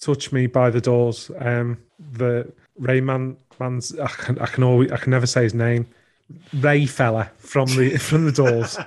[0.00, 1.78] "Touch Me" by the Doors, um,
[2.12, 2.50] the
[2.80, 5.86] Rayman man's I can I can always I can never say his name,
[6.54, 8.78] Ray fella from the from the Doors.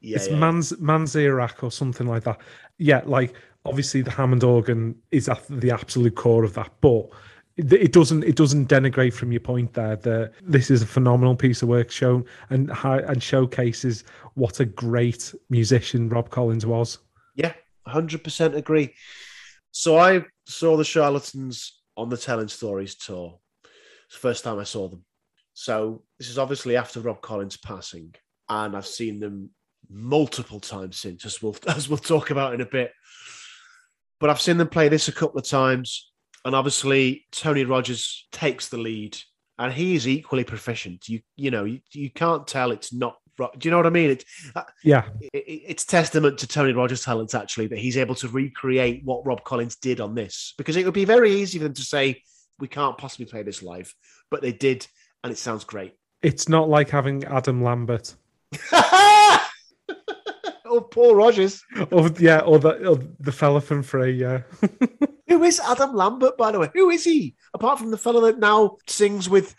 [0.00, 0.36] yeah, it's yeah.
[0.36, 2.40] Man's Manzarek or something like that.
[2.78, 7.10] Yeah, like obviously the Hammond organ is at the absolute core of that, but
[7.56, 11.62] it, doesn't it doesn't denigrate from your point there that this is a phenomenal piece
[11.62, 14.04] of work shown and and showcases
[14.34, 16.98] what a great musician Rob Collins was.
[17.34, 17.52] Yeah,
[17.86, 18.94] hundred percent agree.
[19.72, 23.38] So I saw the Charlatans on the Telling Stories tour.
[24.06, 25.04] It's the first time I saw them.
[25.54, 28.14] So this is obviously after Rob Collins' passing,
[28.48, 29.50] and I've seen them
[29.88, 32.92] multiple times since, as we'll as we'll talk about in a bit.
[34.18, 36.10] But I've seen them play this a couple of times,
[36.44, 39.16] and obviously Tony Rogers takes the lead,
[39.58, 41.08] and he is equally proficient.
[41.08, 43.16] You you know you, you can't tell it's not.
[43.38, 44.10] Do you know what I mean?
[44.10, 44.24] It's
[44.54, 48.28] uh, Yeah, it- it- it's testament to Tony Rogers' talent actually that he's able to
[48.28, 51.72] recreate what Rob Collins did on this because it would be very easy for them
[51.72, 52.22] to say
[52.58, 53.94] we can't possibly play this live,
[54.30, 54.86] but they did,
[55.22, 55.94] and it sounds great.
[56.22, 58.14] it's not like having Adam Lambert.
[58.72, 59.46] oh,
[60.90, 61.62] Paul Rodgers.
[61.90, 64.12] Or yeah, or the or the fella from Free.
[64.12, 64.42] Yeah,
[65.28, 66.68] Who is Adam Lambert, by the way?
[66.74, 67.34] Who is he?
[67.54, 69.54] Apart from the fellow that now sings with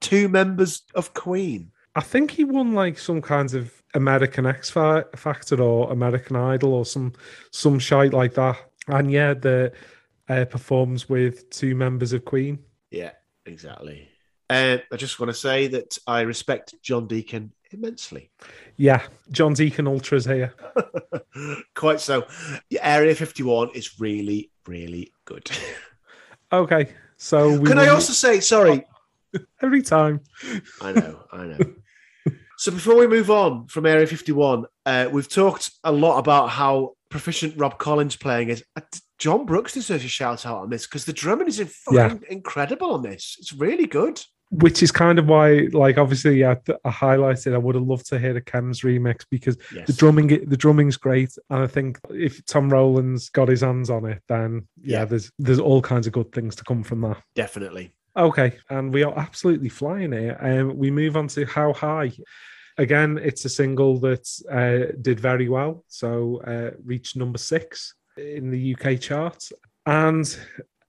[0.00, 1.70] two members of Queen.
[1.94, 6.84] I think he won like some kinds of American X Factor or American Idol or
[6.84, 7.12] some
[7.50, 8.56] some shite like that.
[8.86, 9.72] And yeah, the
[10.28, 12.60] uh, performs with two members of Queen.
[12.90, 13.12] Yeah,
[13.46, 14.08] exactly.
[14.50, 18.30] Uh, I just want to say that I respect John Deacon immensely.
[18.76, 20.54] Yeah, John Deacon Ultras here.
[21.74, 22.26] Quite so.
[22.80, 25.50] Area 51 is really, really good.
[26.50, 26.88] Okay,
[27.18, 28.86] so can I also say sorry?
[29.60, 30.22] Every time.
[30.80, 31.58] I know, I know.
[32.56, 36.94] so before we move on from Area 51, uh, we've talked a lot about how
[37.10, 38.64] proficient Rob Collins playing is.
[38.74, 38.80] Uh,
[39.18, 42.30] Jon Brookes deserves a shout out on this because the drumming is fucking yeah.
[42.30, 43.36] incredible on this.
[43.38, 44.18] It's really good
[44.50, 46.52] which is kind of why, like, obviously, I,
[46.84, 47.54] I highlighted.
[47.54, 49.86] I would have loved to hear the Chems remix because yes.
[49.86, 54.06] the drumming, the drumming's great, and I think if Tom Rowlands got his hands on
[54.06, 57.18] it, then yeah, yeah, there's there's all kinds of good things to come from that.
[57.34, 57.92] Definitely.
[58.16, 60.38] Okay, and we are absolutely flying here.
[60.40, 62.12] Um, we move on to How High.
[62.78, 68.50] Again, it's a single that uh, did very well, so uh, reached number six in
[68.50, 69.52] the UK charts,
[69.84, 70.38] and.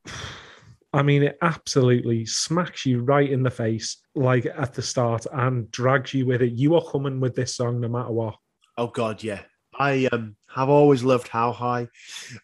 [0.91, 5.69] I mean, it absolutely smacks you right in the face, like at the start, and
[5.71, 6.53] drags you with it.
[6.53, 8.35] You are coming with this song no matter what.
[8.77, 9.41] Oh God, yeah.
[9.77, 11.87] I um, have always loved How High.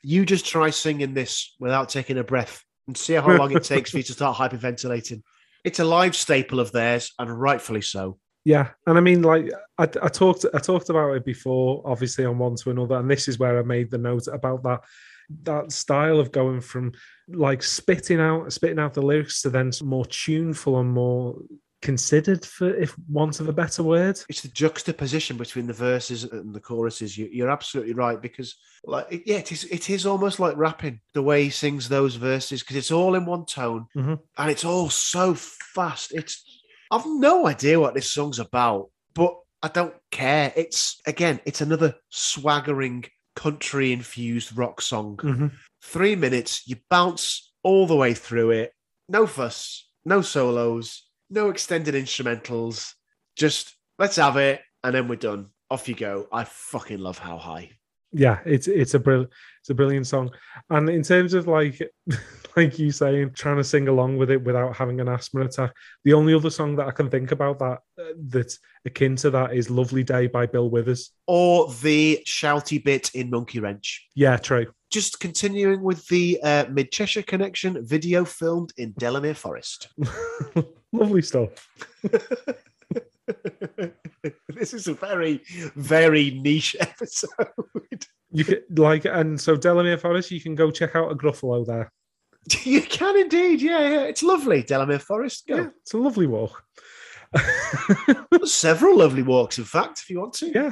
[0.04, 3.92] You just try singing this without taking a breath and see how long it takes
[3.92, 5.24] for you to start hyperventilating.
[5.64, 8.20] It's a live staple of theirs, and rightfully so.
[8.46, 12.38] Yeah, and I mean, like I, I, talked, I talked about it before, obviously on
[12.38, 14.82] one to another, and this is where I made the note about that
[15.44, 16.94] that style of going from
[17.28, 21.36] like spitting out spitting out the lyrics to then more tuneful and more
[21.86, 24.20] considered for if want of a better word.
[24.28, 27.16] It's the juxtaposition between the verses and the choruses.
[27.16, 31.22] You, are absolutely right because like yeah it is it is almost like rapping the
[31.22, 34.16] way he sings those verses because it's all in one tone mm-hmm.
[34.38, 36.12] and it's all so fast.
[36.14, 36.62] It's
[36.92, 40.54] i've no idea what this song's about but i don't care.
[40.56, 43.06] It's again it's another swaggering
[43.36, 45.18] country infused rock song.
[45.18, 45.48] Mm-hmm.
[45.84, 48.74] Three minutes, you bounce all the way through it.
[49.08, 52.94] No fuss, no solos, no extended instrumentals.
[53.36, 55.50] Just let's have it, and then we're done.
[55.70, 56.28] Off you go.
[56.32, 57.72] I fucking love How High.
[58.18, 60.32] Yeah, it's it's a brilliant it's a brilliant song.
[60.70, 61.82] And in terms of like
[62.56, 65.74] like you saying, trying to sing along with it without having an asthma attack.
[66.06, 69.54] The only other song that I can think about that uh, that's akin to that
[69.54, 74.08] is "Lovely Day" by Bill Withers, or the shouty bit in Monkey Wrench.
[74.16, 74.68] Yeah, true.
[74.92, 79.90] Just continuing with the uh, Mid Cheshire Connection video filmed in Delamere Forest.
[80.94, 81.50] Lovely stuff.
[84.50, 85.42] this is a very,
[85.76, 87.30] very niche episode.
[88.32, 91.92] You could like, and so Delamere Forest, you can go check out a Gruffalo there.
[92.64, 94.02] You can indeed, yeah, yeah.
[94.04, 95.48] It's lovely, Delamere Forest.
[95.48, 95.56] Go.
[95.56, 96.64] Yeah, it's a lovely walk.
[98.44, 100.52] Several lovely walks, in fact, if you want to.
[100.54, 100.72] Yeah.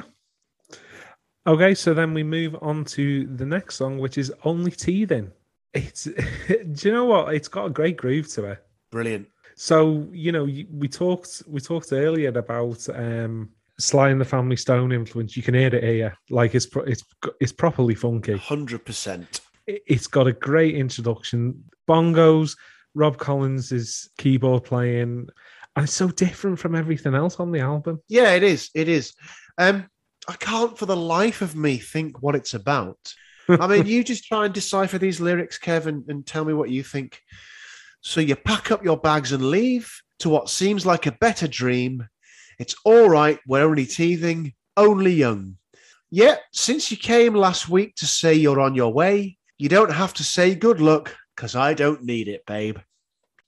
[1.46, 5.32] Okay, so then we move on to the next song, which is Only Teething.
[5.72, 7.34] It's, do you know what?
[7.34, 8.64] It's got a great groove to it.
[8.90, 9.26] Brilliant.
[9.56, 14.92] So you know, we talked we talked earlier about um, Sly and the Family Stone
[14.92, 15.36] influence.
[15.36, 17.04] You can hear it here, like it's it's
[17.40, 18.36] it's properly funky.
[18.36, 21.64] Hundred percent it's got a great introduction.
[21.88, 22.56] Bongos,
[22.94, 25.28] Rob Collins' is keyboard playing,
[25.76, 28.00] and it's so different from everything else on the album.
[28.08, 28.70] Yeah, it is.
[28.74, 29.14] It is.
[29.58, 29.88] Um,
[30.28, 32.98] I can't for the life of me think what it's about.
[33.48, 36.82] I mean, you just try and decipher these lyrics, Kevin, and tell me what you
[36.82, 37.20] think.
[38.04, 42.06] So you pack up your bags and leave to what seems like a better dream.
[42.58, 45.56] It's all right, we're only teething, only young.
[46.10, 50.12] Yet, since you came last week to say you're on your way, you don't have
[50.14, 52.78] to say good luck because I don't need it, babe.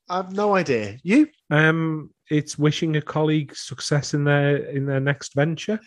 [0.08, 0.96] I've no idea.
[1.02, 1.28] You?
[1.50, 5.78] Um, it's wishing a colleague success in their in their next venture.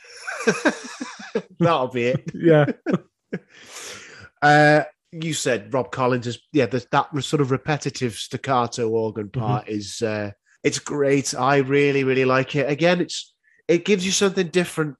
[1.59, 2.32] That'll be it.
[2.36, 2.65] yeah.
[4.43, 6.68] uh, you said Rob Collins is yeah.
[6.68, 9.39] that sort of repetitive staccato organ mm-hmm.
[9.39, 9.76] part mm-hmm.
[9.76, 10.32] is uh,
[10.64, 11.34] it's great.
[11.34, 12.70] I really really like it.
[12.70, 13.34] Again, it's
[13.68, 14.95] it gives you something different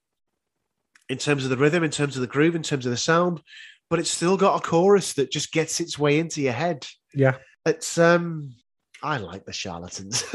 [1.10, 3.42] in terms of the rhythm, in terms of the groove, in terms of the sound
[3.90, 6.88] but it's still got a chorus that just gets its way into your head.
[7.14, 7.36] Yeah.
[7.66, 8.56] It's um
[9.02, 10.24] I like the charlatans.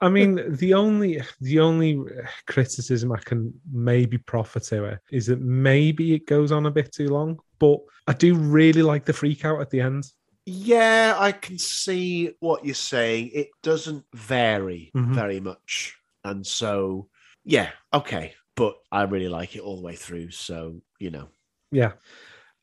[0.00, 2.00] I mean, the only the only
[2.46, 6.92] criticism I can maybe proffer to it is that maybe it goes on a bit
[6.92, 10.04] too long, but I do really like the freak out at the end.
[10.44, 13.30] Yeah, I can see what you're saying.
[13.32, 15.14] It doesn't vary mm-hmm.
[15.14, 15.96] very much.
[16.24, 17.08] And so,
[17.42, 18.34] yeah, okay.
[18.54, 20.32] But I really like it all the way through.
[20.32, 21.28] So, you know,
[21.72, 21.92] yeah.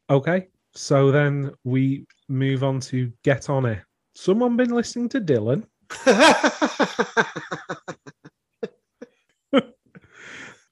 [0.08, 0.49] Okay.
[0.76, 3.80] So then we move on to Get On It.
[4.14, 5.66] Someone been listening to Dylan?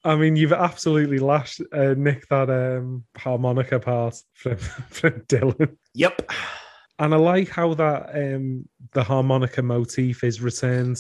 [0.10, 4.58] I mean, you've absolutely lashed uh, Nick that um, harmonica part from,
[4.90, 5.76] from Dylan.
[5.94, 6.32] yep.
[6.98, 10.98] And I like how that um, the harmonica motif is returned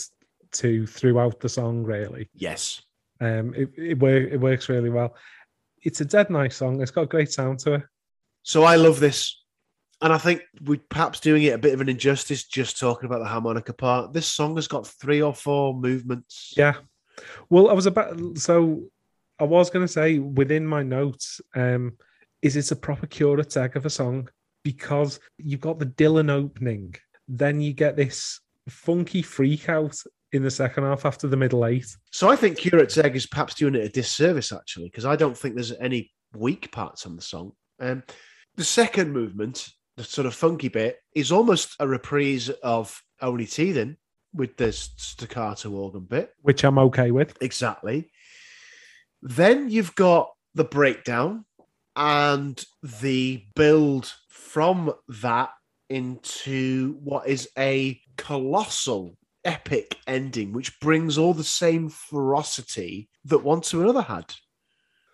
[0.53, 1.83] to throughout the song.
[1.83, 2.81] Really, Yes.
[3.19, 5.15] um, it it, wor- it works really well.
[5.83, 6.81] It's a dead nice song.
[6.81, 7.83] It's got a great sound to it.
[8.43, 9.35] So I love this.
[10.01, 13.19] And I think we're perhaps doing it a bit of an injustice just talking about
[13.19, 14.13] the harmonica part.
[14.13, 16.53] This song has got three or four movements.
[16.55, 16.75] Yeah.
[17.49, 18.83] Well, I was about so
[19.39, 21.97] I was going to say within my notes, um,
[22.41, 24.29] is it a proper curate's egg of a song?
[24.63, 26.95] Because you've got the Dylan opening,
[27.27, 29.95] then you get this funky freak out
[30.31, 31.87] in the second half after the middle eight.
[32.11, 35.37] So I think Curate's Egg is perhaps doing it a disservice, actually, because I don't
[35.37, 37.53] think there's any weak parts on the song.
[37.79, 38.03] Um,
[38.55, 43.97] the second movement, the sort of funky bit, is almost a reprise of Only Teething
[44.33, 46.33] with the staccato organ bit.
[46.41, 47.35] which I'm okay with.
[47.41, 48.11] Exactly.
[49.21, 51.45] Then you've got the breakdown
[51.95, 52.63] and
[53.01, 55.49] the build from that
[55.89, 63.61] into what is a colossal epic ending, which brings all the same ferocity that One
[63.61, 64.33] to Another had.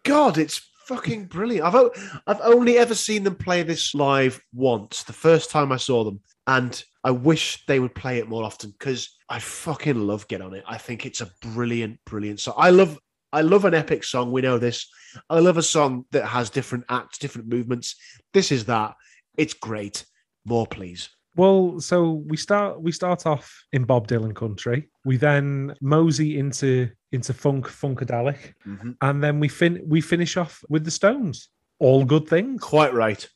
[0.04, 1.66] God, it's fucking brilliant.
[1.66, 1.94] I've o-
[2.28, 6.22] I've only ever seen them play this live once, the first time I saw them,
[6.48, 10.54] and I wish they would play it more often because I fucking love Get On
[10.54, 10.64] It.
[10.68, 12.56] I think it's a brilliant, brilliant song.
[12.58, 13.00] I love
[13.36, 14.32] I love an epic song.
[14.32, 14.90] We know this.
[15.30, 17.96] I love a song that has different acts, different movements.
[18.34, 18.96] This is that.
[19.38, 20.06] It's great.
[20.46, 21.10] More, please.
[21.36, 24.90] Well, so we start we start off in Bob Dylan country.
[25.04, 28.92] We then mosey into into funk funkadelic, mm-hmm.
[29.02, 31.50] and then we fin we finish off with the Stones.
[31.80, 32.62] All good things.
[32.62, 33.28] Quite right.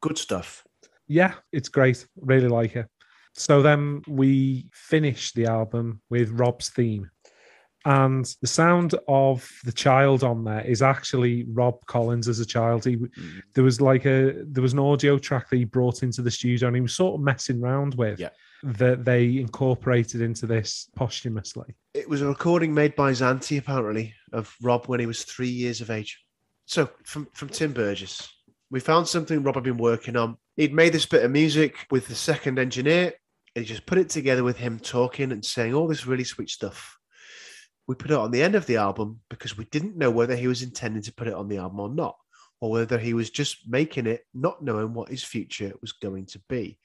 [0.00, 0.64] Good stuff.
[1.06, 2.06] Yeah, it's great.
[2.16, 2.86] Really like it.
[3.34, 7.10] So then we finish the album with Rob's theme.
[7.84, 12.84] And the sound of the child on there is actually Rob Collins as a child.
[12.84, 13.40] He mm-hmm.
[13.54, 16.68] there was like a there was an audio track that he brought into the studio
[16.68, 18.30] and he was sort of messing around with Yeah.
[18.62, 21.74] that they incorporated into this posthumously.
[21.92, 25.80] It was a recording made by Zanti, apparently, of Rob when he was three years
[25.80, 26.18] of age.
[26.66, 28.32] So, from, from Tim Burgess,
[28.70, 30.38] we found something Rob had been working on.
[30.56, 33.12] He'd made this bit of music with the second engineer.
[33.54, 36.96] He just put it together with him talking and saying all this really sweet stuff.
[37.86, 40.46] We put it on the end of the album because we didn't know whether he
[40.46, 42.16] was intending to put it on the album or not,
[42.60, 46.40] or whether he was just making it, not knowing what his future was going to
[46.48, 46.78] be.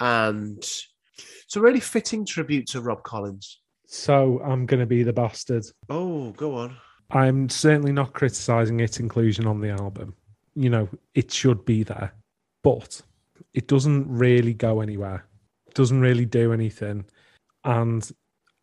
[0.00, 3.60] And it's a really fitting tribute to Rob Collins.
[3.86, 5.64] So I'm gonna be the bastard.
[5.88, 6.76] Oh, go on.
[7.10, 10.14] I'm certainly not criticizing its inclusion on the album.
[10.54, 12.14] You know, it should be there,
[12.62, 13.02] but
[13.52, 15.26] it doesn't really go anywhere.
[15.66, 17.04] It doesn't really do anything,
[17.64, 18.10] and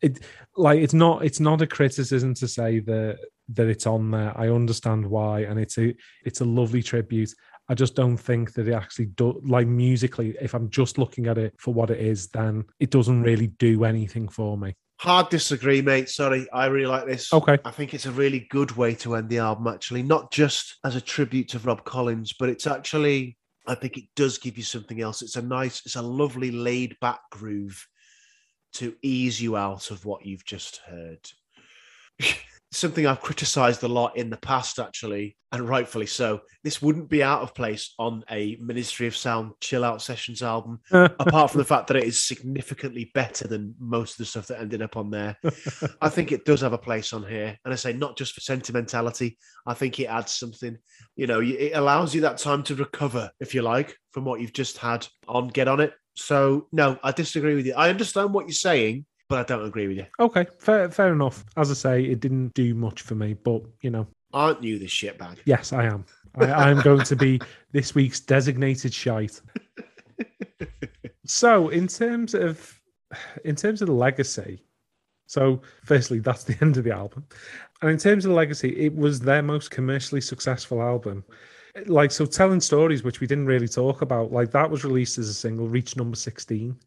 [0.02, 0.20] it
[0.56, 3.20] like it's not it's not a criticism to say that
[3.50, 4.38] that it's on there.
[4.38, 5.96] I understand why, and it's a
[6.26, 7.34] it's a lovely tribute.
[7.70, 10.36] I just don't think that it actually do like musically.
[10.42, 13.84] If I'm just looking at it for what it is, then it doesn't really do
[13.84, 14.76] anything for me.
[15.00, 16.10] Hard disagree, mate.
[16.10, 17.32] Sorry, I really like this.
[17.32, 17.60] Okay.
[17.64, 20.96] I think it's a really good way to end the album, actually, not just as
[20.96, 23.38] a tribute to Rob Collins, but it's actually,
[23.68, 25.22] I think it does give you something else.
[25.22, 27.86] It's a nice, it's a lovely laid back groove
[28.74, 31.32] to ease you out of what you've just heard.
[32.72, 36.42] something I've criticized a lot in the past, actually, and rightfully so.
[36.64, 40.80] This wouldn't be out of place on a Ministry of Sound chill out sessions album,
[40.92, 44.60] apart from the fact that it is significantly better than most of the stuff that
[44.60, 45.38] ended up on there.
[46.02, 47.58] I think it does have a place on here.
[47.64, 50.78] And I say not just for sentimentality, I think it adds something.
[51.16, 54.54] You know, it allows you that time to recover, if you like, from what you've
[54.54, 55.94] just had on Get On It.
[56.16, 57.76] So, no, I disagree with you.
[57.76, 60.06] I understand what you're saying, but I don't agree with you.
[60.20, 61.46] Okay, fair, fair enough.
[61.56, 64.88] As I say, it didn't do much for me, but you know, Aren't you the
[64.88, 65.38] shitbag?
[65.46, 66.06] yes, I am.
[66.36, 67.40] I, I'm going to be
[67.72, 69.42] this week's designated shite.
[71.26, 72.80] So, in terms of
[73.44, 74.64] in terms of the legacy,
[75.26, 77.26] so firstly, that's the end of the album,
[77.82, 81.26] and in terms of the legacy, it was their most commercially successful album.
[81.86, 85.28] Like so, telling stories, which we didn't really talk about, like that was released as
[85.28, 86.78] a single, reached number sixteen.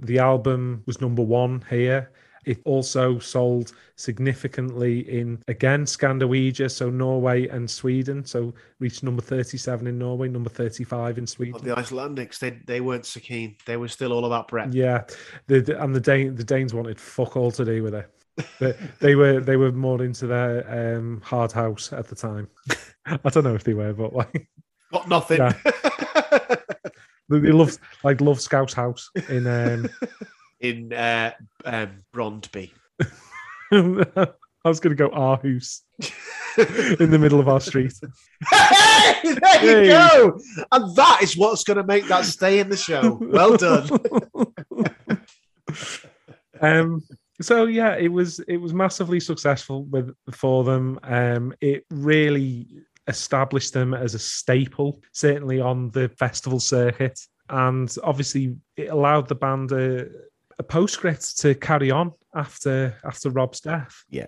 [0.00, 2.10] The album was number one here.
[2.44, 8.24] It also sold significantly in again Scandinavia, so Norway and Sweden.
[8.24, 11.60] So reached number thirty-seven in Norway, number thirty-five in Sweden.
[11.62, 13.56] The Icelandics, they they weren't so keen.
[13.64, 14.72] They were still all about Brett.
[14.72, 15.04] Yeah,
[15.46, 18.10] the, and the Dane, the Danes wanted fuck all to do with it.
[18.58, 22.48] They, they were they were more into their um, hard house at the time.
[23.06, 24.48] I don't know if they were, but like
[24.92, 25.38] Got nothing.
[25.38, 25.54] Yeah.
[27.40, 29.88] They love like love Scouse House in um
[30.60, 31.32] in uh,
[31.64, 32.70] um, Brondby.
[33.72, 35.80] I was gonna go Aarhus
[37.00, 37.94] in the middle of our street.
[38.50, 40.40] Hey, there you go.
[40.70, 43.18] And that is what's going to make that stay in the show.
[43.20, 43.88] Well done.
[46.60, 47.02] um
[47.40, 52.68] so yeah it was it was massively successful with for them um it really
[53.08, 59.34] established them as a staple certainly on the festival circuit and obviously it allowed the
[59.34, 60.06] band a,
[60.58, 64.26] a postscript to carry on after after rob's death Yeah.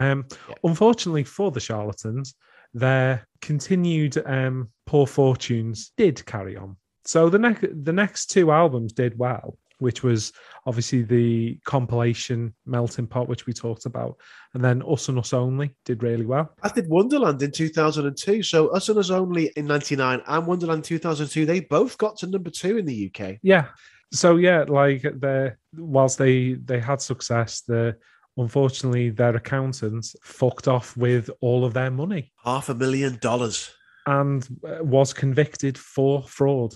[0.00, 0.54] um Yeah.
[0.64, 2.34] unfortunately for the charlatans
[2.74, 8.92] their continued um poor fortunes did carry on so the next the next two albums
[8.92, 10.32] did well which was
[10.64, 14.16] obviously the compilation melting pot which we talked about
[14.54, 18.42] and then us and us only did really well I did Wonderland in 2002.
[18.42, 22.50] So Us and Us Only in 99 and Wonderland 2002, they both got to number
[22.50, 23.36] two in the UK.
[23.42, 23.66] yeah
[24.12, 27.96] so yeah like the whilst they they had success the
[28.36, 33.70] unfortunately their accountants fucked off with all of their money Half a million dollars.
[34.06, 36.74] and uh, was convicted for fraud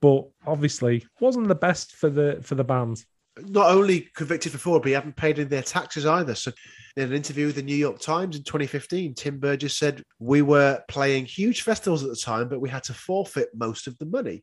[0.00, 3.04] but obviously wasn't the best for the for the band
[3.38, 6.34] Not only convicted for fraud, but he hadn't paid in their taxes either.
[6.34, 6.52] So
[6.96, 10.82] in an interview with the New York Times in 2015, Tim Burgess said, We were
[10.88, 14.42] playing huge festivals at the time, but we had to forfeit most of the money.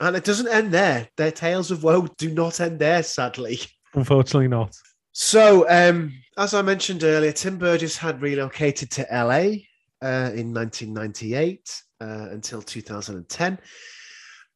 [0.00, 1.08] And it doesn't end there.
[1.16, 3.60] Their tales of woe do not end there, sadly.
[3.94, 4.74] unfortunately not
[5.12, 9.60] So, um, as I mentioned earlier, Tim Burgess had relocated to LA
[10.02, 13.58] uh, in 1998 uh, until 2010.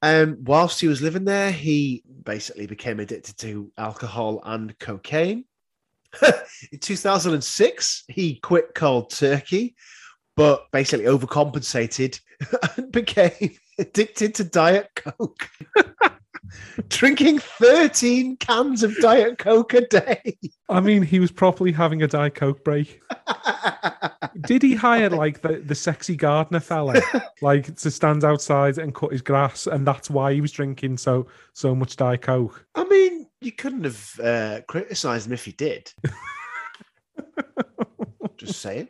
[0.05, 5.47] Um, whilst he was living there, he basically became addicted to alcohol and cocaine.
[6.73, 9.75] in 2006, he quit cold turkey,
[10.37, 12.21] but basically overcompensated
[12.77, 15.49] and became addicted to Diet Coke.
[16.89, 20.39] Drinking 13 cans of Diet Coke a day.
[20.69, 23.03] i mean he was properly having a diet coke break
[24.47, 27.01] Did he hire like the, the sexy gardener fella,
[27.41, 31.27] like to stand outside and cut his grass, and that's why he was drinking so
[31.53, 32.67] so much Diet Coke?
[32.75, 35.93] I mean, you couldn't have uh, criticised him if he did.
[38.37, 38.89] Just saying.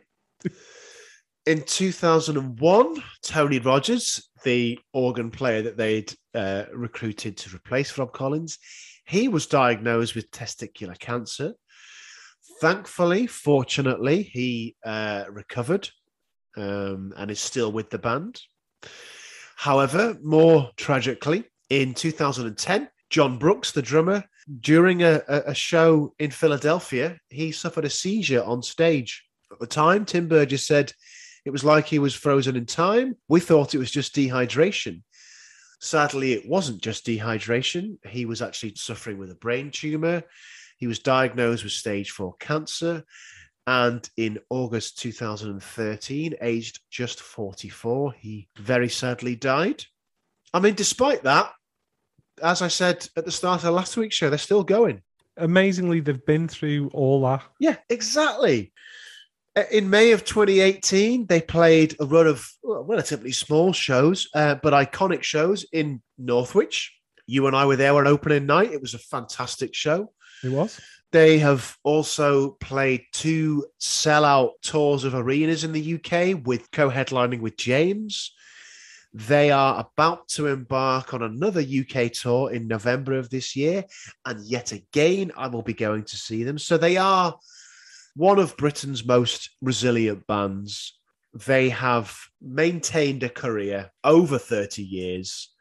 [1.45, 8.59] In 2001, Tony Rogers, the organ player that they'd uh, recruited to replace Rob Collins,
[9.05, 11.53] he was diagnosed with testicular cancer.
[12.61, 15.89] Thankfully, fortunately, he uh, recovered
[16.55, 18.39] um, and is still with the band.
[19.57, 24.23] However, more tragically, in 2010, Jon Brookes, the drummer,
[24.61, 29.25] during a, a show in Philadelphia, he suffered a seizure on stage.
[29.51, 30.93] At the time, Tim Burgess said
[31.45, 33.15] it was like he was frozen in time.
[33.29, 35.03] We thought it was just dehydration.
[35.79, 37.97] Sadly, it wasn't just dehydration.
[38.07, 40.23] He was actually suffering with a brain tumor.
[40.77, 43.03] He was diagnosed with stage four cancer.
[43.67, 49.83] And in August 2013, aged just 44, he very sadly died.
[50.53, 51.51] I mean, despite that,
[52.41, 55.01] as I said at the start of last week's show, they're still going.
[55.37, 57.43] Amazingly, they've been through all that.
[57.59, 58.71] Yeah, exactly.
[59.71, 64.73] In May of 2018, they played a run of well, relatively small shows, uh, but
[64.73, 66.93] iconic shows in Northwich.
[67.25, 68.73] You and I were there on opening night.
[68.73, 70.11] It was a fantastic show.
[70.43, 70.79] It was.
[71.13, 77.39] They have also played two sellout tours of arenas in the UK with co headlining
[77.39, 78.33] with James.
[79.13, 83.85] They are about to embark on another UK tour in November of this year.
[84.25, 86.57] And yet again, I will be going to see them.
[86.57, 87.37] So they are
[88.15, 90.97] one of Britain's most resilient bands.
[91.33, 95.51] They have maintained a career over 30 years.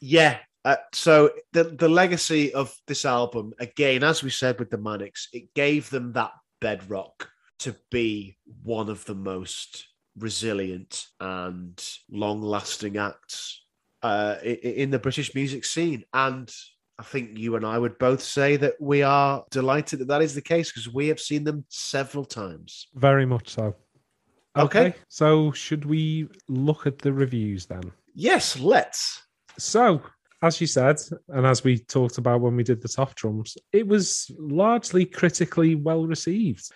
[0.00, 0.38] Yeah.
[0.64, 5.28] Uh, so the, the legacy of this album, again, as we said with the Manics,
[5.32, 7.28] it gave them that bedrock
[7.60, 9.86] to be one of the most
[10.18, 13.64] resilient and long-lasting acts
[14.02, 16.04] uh, in the British music scene.
[16.12, 16.50] And
[17.00, 20.34] I think you and I would both say that we are delighted that that is
[20.34, 22.88] the case because we have seen them several times.
[22.94, 23.74] Very much so.
[24.54, 24.94] Okay.
[25.08, 27.90] So, should we look at the reviews then?
[28.14, 29.22] Yes, let's.
[29.58, 30.02] So,
[30.42, 30.96] as you said,
[31.28, 35.76] and as we talked about when we did the top drums, it was largely critically
[35.76, 36.70] well received.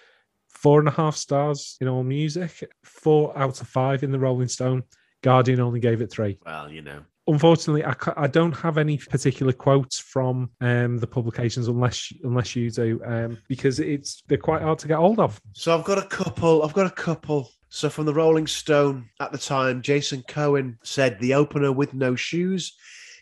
[0.49, 4.85] Four and a half stars in AllMusic, four out of five in the Rolling Stone.
[5.22, 6.39] Guardian only gave it three.
[6.47, 7.03] Well, you know.
[7.27, 12.70] Unfortunately, I, I don't have any particular quotes from um, the publications unless unless you
[12.70, 15.41] do, um, because it's they're quite hard to get hold of.
[15.53, 16.62] So I've got a couple.
[16.62, 17.51] I've got a couple.
[17.70, 22.14] So from the Rolling Stone at the time, Jason Cohen said the opener with no
[22.14, 22.77] shoes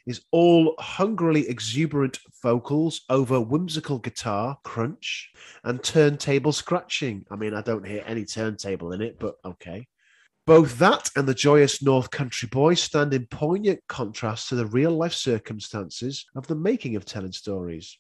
[0.07, 5.31] is all hungrily exuberant vocals over whimsical guitar crunch
[5.65, 7.25] and turntable scratching.
[7.31, 9.87] I mean, I don't hear any turntable in it, but okay.
[10.45, 14.91] Both that and the joyous North Country Boy stand in poignant contrast to the real
[14.91, 17.97] life circumstances of the making of telling stories.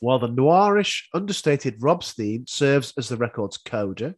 [0.00, 4.14] While the noirish, understated Rob's theme serves as the record's coda,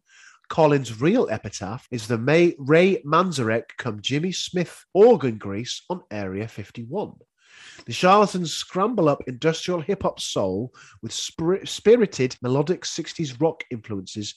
[0.49, 6.47] Collins' real epitaph is the May, Ray Manzarek come Jimmy Smith organ grease on Area
[6.47, 7.15] 51.
[7.85, 10.73] The charlatans scramble up industrial hip hop soul
[11.03, 14.35] with spir- spirited melodic 60s rock influences,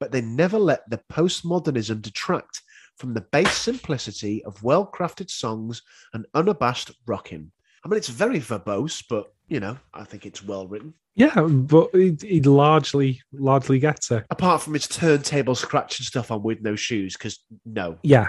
[0.00, 2.62] but they never let the postmodernism detract
[2.96, 5.82] from the base simplicity of well crafted songs
[6.12, 7.50] and unabashed rocking.
[7.84, 10.94] I mean, it's very verbose, but you know, I think it's well written.
[11.14, 14.24] Yeah, but he, largely largely gets it.
[14.30, 17.98] Apart from his turntable scratching stuff on with no shoes, because no.
[18.02, 18.28] Yeah,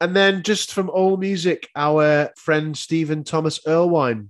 [0.00, 4.28] And then just from AllMusic, our friend Stephen Thomas Erlewine.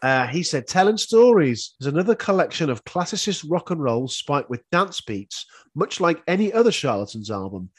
[0.00, 4.68] Uh, he said, Telling Stories is another collection of classicist rock and roll spiked with
[4.70, 7.70] dance beats, much like any other Charlatans album.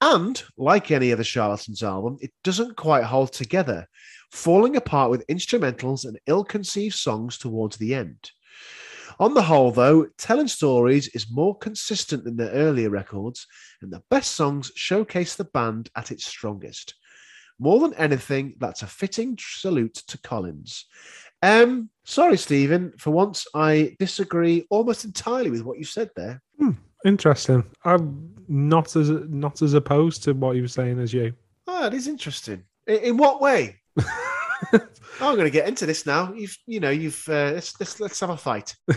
[0.00, 3.86] And like any other Charlatans album, it doesn't quite hold together,
[4.32, 8.30] falling apart with instrumentals and ill conceived songs towards the end.
[9.20, 13.46] On the whole, though, Telling Stories is more consistent than the earlier records,
[13.80, 16.94] and the best songs showcase the band at its strongest.
[17.58, 20.86] More than anything, that's a fitting salute to Collins.
[21.42, 22.92] Um, sorry, Stephen.
[22.98, 26.40] For once, I disagree almost entirely with what you said there.
[27.04, 27.64] interesting.
[27.84, 31.34] I'm not as not as opposed to what you were saying as you.
[31.66, 32.64] Oh, it is interesting.
[32.86, 33.80] In, in what way?
[34.72, 36.32] I'm going to get into this now.
[36.32, 37.22] You've, you know, you've.
[37.28, 38.76] Uh, let's, let's let's have a fight.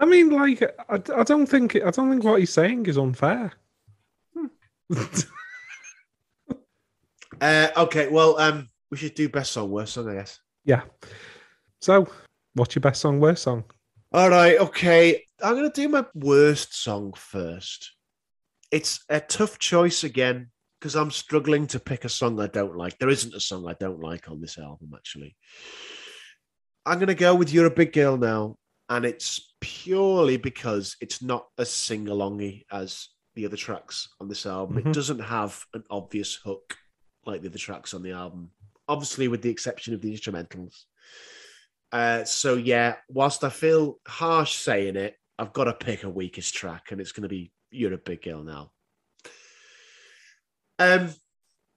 [0.00, 3.52] I mean, like, I, I don't think I don't think what he's saying is unfair.
[7.40, 10.40] Uh, okay, well, um, we should do best song, worst song, I guess.
[10.64, 10.82] yeah.
[11.80, 12.08] So,
[12.54, 13.64] what's your best song, worst song?
[14.12, 15.22] All right, okay.
[15.42, 17.92] I'm going to do my worst song first.
[18.72, 22.98] It's a tough choice again because I'm struggling to pick a song I don't like.
[22.98, 25.36] There isn't a song I don't like on this album, actually.
[26.86, 28.56] I'm going to go with You're a Big Girl Now,
[28.88, 34.46] and it's purely because it's not as sing alongy as the other tracks on this
[34.46, 34.76] album.
[34.82, 34.86] Mhm.
[34.86, 36.76] It doesn't have an obvious hook
[37.26, 38.50] like the other tracks on the album,
[38.88, 40.84] obviously, with the exception of the instrumentals.
[41.92, 46.54] Uh, so yeah, whilst I feel harsh saying it, I've got to pick a weakest
[46.54, 48.72] track, and it's going to be "You're a Big Girl Now."
[50.78, 51.10] Um,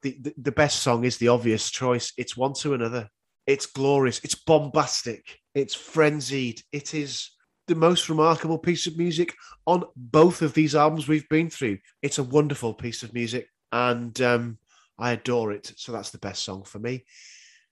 [0.01, 2.13] the, the the best song is the obvious choice.
[2.17, 3.09] It's one to another.
[3.47, 4.19] It's glorious.
[4.23, 5.39] It's bombastic.
[5.55, 6.61] It's frenzied.
[6.71, 7.31] It is
[7.67, 9.33] the most remarkable piece of music
[9.65, 11.77] on both of these albums we've been through.
[12.01, 14.57] It's a wonderful piece of music, and um,
[15.01, 15.73] I adore it.
[15.75, 17.03] So that's the best song for me.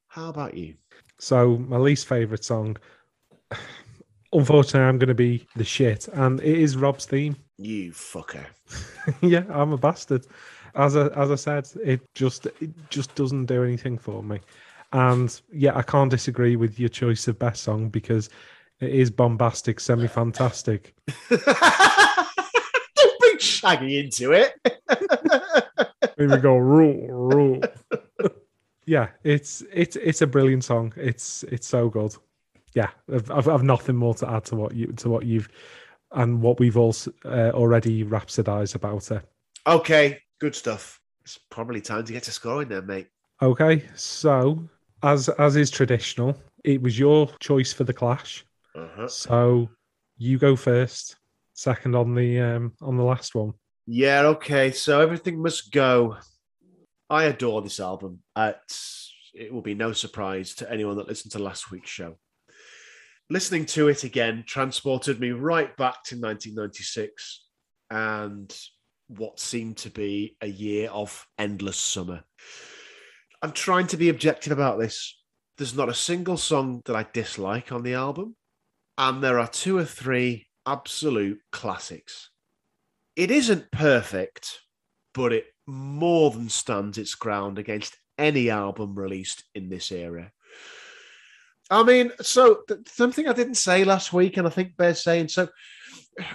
[0.08, 0.74] How about you?
[1.20, 2.78] So, my least favorite song.
[4.34, 7.36] Unfortunately, I'm going to be the shit, and it is Rob's theme.
[7.58, 8.46] You fucker.
[9.22, 10.26] yeah, I'm a bastard.
[10.76, 14.40] As I, as I said, it just it just doesn't do anything for me.
[14.94, 18.30] And yeah, I can't disagree with your choice of best song because
[18.80, 20.96] it is bombastic, semi fantastic.
[21.30, 21.44] Don't
[23.20, 24.54] bring Shaggy into it.
[26.20, 27.61] Here we go, rule, rule.
[28.86, 30.91] yeah, it's it's it's a brilliant song.
[30.97, 32.13] It's it's so good.
[32.76, 35.47] Yeah, I've, I've, I've nothing more to add to what you to what you've
[36.11, 36.93] and what we've all
[37.24, 39.22] uh, already rhapsodized about it.
[39.65, 40.99] okay, good stuff.
[41.24, 43.07] It's probably time to get to scoring then, mate.
[43.41, 44.61] Okay, so
[45.03, 48.45] as as is traditional, it was your choice for the clash.
[48.76, 49.07] Uh-huh.
[49.07, 49.70] So
[50.17, 51.15] you go first,
[51.53, 53.53] second on the um on the last one.
[53.92, 54.70] Yeah, okay.
[54.70, 56.18] So everything must go.
[57.10, 58.20] I adore this album.
[58.38, 62.18] It will be no surprise to anyone that listened to last week's show.
[63.32, 67.46] Listening to it again transported me right back to 1996
[67.90, 68.56] and
[69.08, 72.24] what seemed to be a year of endless summer.
[73.42, 75.20] I'm trying to be objective about this.
[75.58, 78.36] There's not a single song that I dislike on the album,
[79.00, 82.29] and there are two or three absolute classics
[83.20, 84.61] it isn't perfect,
[85.13, 90.32] but it more than stands its ground against any album released in this era.
[91.70, 95.28] I mean, so th- something I didn't say last week, and I think Bear's saying
[95.28, 95.49] so.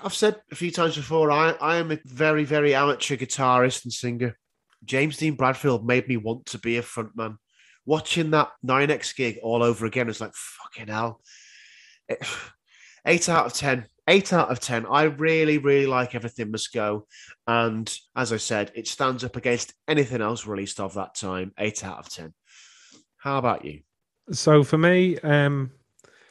[0.03, 3.93] I've said a few times before, I, I am a very, very amateur guitarist and
[3.93, 4.37] singer.
[4.85, 7.39] James Dean Bradfield made me want to be a frontman.
[7.87, 11.22] Watching that Nynex gig all over again is like, fucking hell.
[12.11, 12.26] Eh, it-
[13.07, 13.87] eight out of 10.
[14.07, 14.87] Eight out of 10.
[14.87, 17.07] I really, really like Everything Must Go.
[17.47, 21.53] And as I said, it stands up against anything else released of that time.
[21.59, 22.35] Eight out of 10.
[23.17, 23.81] How about you?
[24.31, 25.71] So for me, um,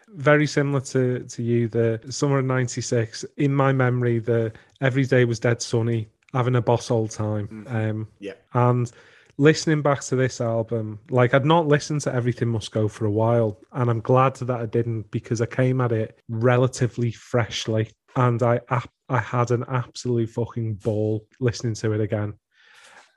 [0.09, 1.67] very similar to to you.
[1.67, 3.26] The summer of '96.
[3.38, 4.51] In my memory, the
[4.82, 7.47] every day was dead sunny, having a boss all time.
[7.47, 7.74] Mhm.
[7.74, 8.34] Um, Yeah.
[8.53, 8.91] and
[9.38, 13.11] listening back to this album, like I'd not listened to Everything Must Go for a
[13.11, 18.41] while, and I'm glad that I didn't because I came at it relatively freshly, and
[18.43, 18.59] I
[19.09, 22.34] I had an absolute fucking ball listening to it again.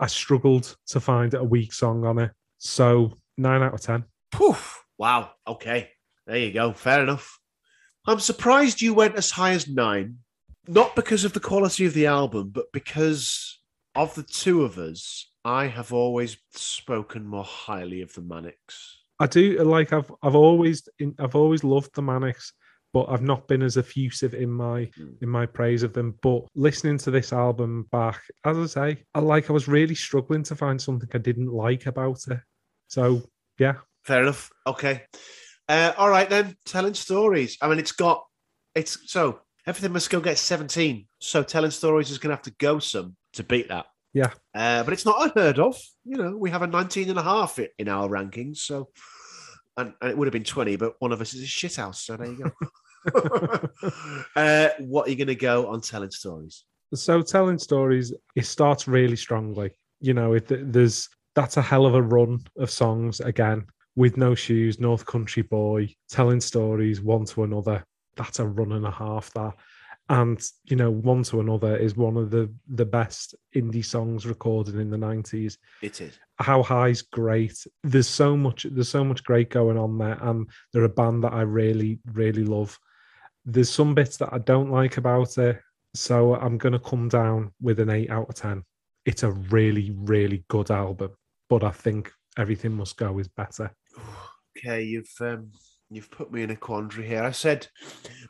[0.01, 4.05] I struggled to find a weak song on it, so nine out of ten.
[4.33, 4.85] Poof.
[4.99, 5.31] Wow.
[5.47, 5.91] Okay.
[6.27, 6.73] There you go.
[6.73, 7.39] Fair enough.
[8.07, 10.19] I'm surprised you went as high as nine,
[10.67, 13.61] not because of the quality of the album, but because
[13.95, 15.31] of the two of us.
[15.47, 18.99] I have always spoken more highly of the Manics.
[19.21, 20.89] I do like I've I've always
[21.21, 22.53] I've always loved the Manics,
[22.93, 25.23] but I've not been as effusive in my Mm.
[25.23, 26.19] in my praise of them.
[26.21, 30.43] But listening to this album back, as I say, I like I was really struggling
[30.45, 32.41] to find something I didn't like about it.
[32.89, 33.23] So
[33.59, 34.51] yeah, Fair enough.
[34.67, 35.03] Okay.
[35.69, 36.57] Uh, all right then.
[36.65, 37.57] Telling stories.
[37.63, 38.25] I mean, it's got
[38.75, 41.07] it's so everything must go get 17.
[41.21, 43.87] So telling stories is going to have to go some to beat that.
[44.17, 44.31] Yeah.
[44.55, 45.79] Uh, but it's not unheard of.
[46.07, 48.57] You know, we have a 19 and a half in our rankings.
[48.57, 48.89] So,
[49.77, 52.03] and, and it would have been 20, but one of us is a shit house.
[52.03, 52.51] So there you
[53.13, 53.69] go.
[54.37, 56.65] uh, what are you going to go on telling stories?
[56.95, 59.73] so telling stories it starts really strongly.
[60.01, 64.35] You know, it, there's that's a hell of a run of songs again with no
[64.35, 67.85] shoes, North Country Boy, telling stories one to another.
[68.17, 69.31] That's a run and a half.
[69.35, 69.53] That
[70.09, 74.77] and you know, one to another is one of the the best indie songs recorded
[74.77, 75.59] in the nineties.
[75.83, 76.19] It is.
[76.39, 77.67] How High's great.
[77.83, 78.67] There's so much.
[78.71, 82.45] There's so much great going on there, and they're a band that I really, really
[82.45, 82.79] love.
[83.45, 85.61] There's some bits that I don't like about it,
[85.95, 88.65] so I'm gonna come down with an eight out of ten.
[89.05, 91.13] It's a really, really good album,
[91.49, 93.75] but I think Everything Must Go is better.
[94.59, 95.51] Okay, you've um,
[95.91, 97.23] you've put me in a quandary here.
[97.23, 97.69] I said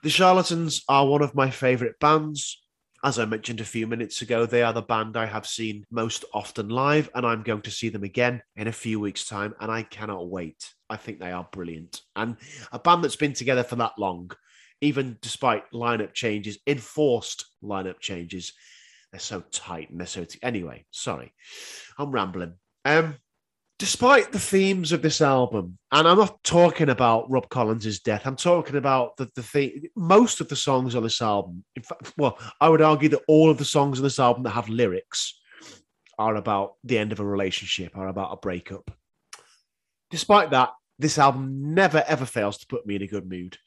[0.03, 2.63] the Charlatans are one of my favourite bands.
[3.05, 6.25] As I mentioned a few minutes ago, they are the band I have seen most
[6.33, 9.71] often live, and I'm going to see them again in a few weeks' time, and
[9.71, 10.73] I cannot wait.
[10.89, 12.01] I think they are brilliant.
[12.17, 12.37] And
[12.73, 14.31] a band that's been together for that long,
[14.81, 18.55] even despite lineup changes, enforced lineup changes,
[19.13, 20.25] they're so tight and they're so.
[20.25, 21.33] T- anyway, sorry,
[21.99, 22.55] I'm rambling.
[22.85, 23.17] Um,
[23.79, 28.37] despite the themes of this album, and I'm not talking about Rob Collins' death, I'm
[28.37, 31.65] talking about the, the theme, most of the songs on this album.
[31.75, 34.51] In fact, well, I would argue that all of the songs on this album that
[34.51, 35.39] have lyrics
[36.19, 38.91] are about the end of a relationship, are about a breakup.
[40.11, 43.59] Despite that, this album never ever fails to put me in a good mood.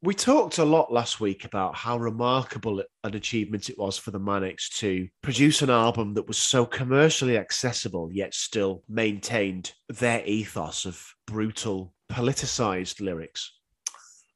[0.00, 4.20] We talked a lot last week about how remarkable an achievement it was for the
[4.20, 10.84] Manics to produce an album that was so commercially accessible, yet still maintained their ethos
[10.84, 13.58] of brutal, politicized lyrics.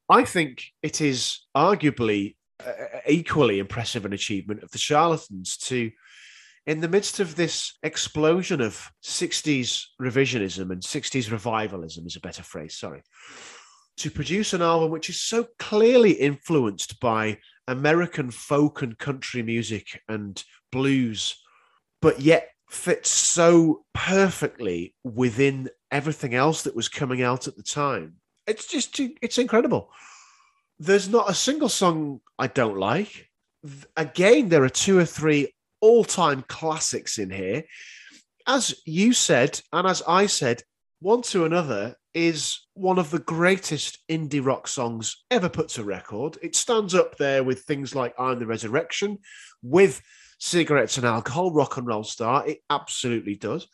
[0.09, 2.73] I think it is arguably uh,
[3.07, 5.89] equally impressive an achievement of the Charlatans to,
[6.67, 12.43] in the midst of this explosion of 60s revisionism and 60s revivalism, is a better
[12.43, 13.01] phrase, sorry
[13.97, 17.37] to produce an album which is so clearly influenced by
[17.67, 21.35] American folk and country music and blues,
[22.01, 28.15] but yet fits so perfectly within everything else that was coming out at the time.
[28.47, 29.91] It's just, it's incredible.
[30.79, 33.29] There's not a single song I don't like.
[33.95, 37.63] Again, there are two or three all time classics in here.
[38.47, 40.63] As you said, and as I said,
[40.99, 46.37] one to another is one of the greatest indie rock songs ever put to record.
[46.41, 49.19] It stands up there with things like I'm the Resurrection,
[49.61, 50.01] with
[50.39, 52.47] Cigarettes and Alcohol, Rock and Roll Star.
[52.47, 53.67] It absolutely does.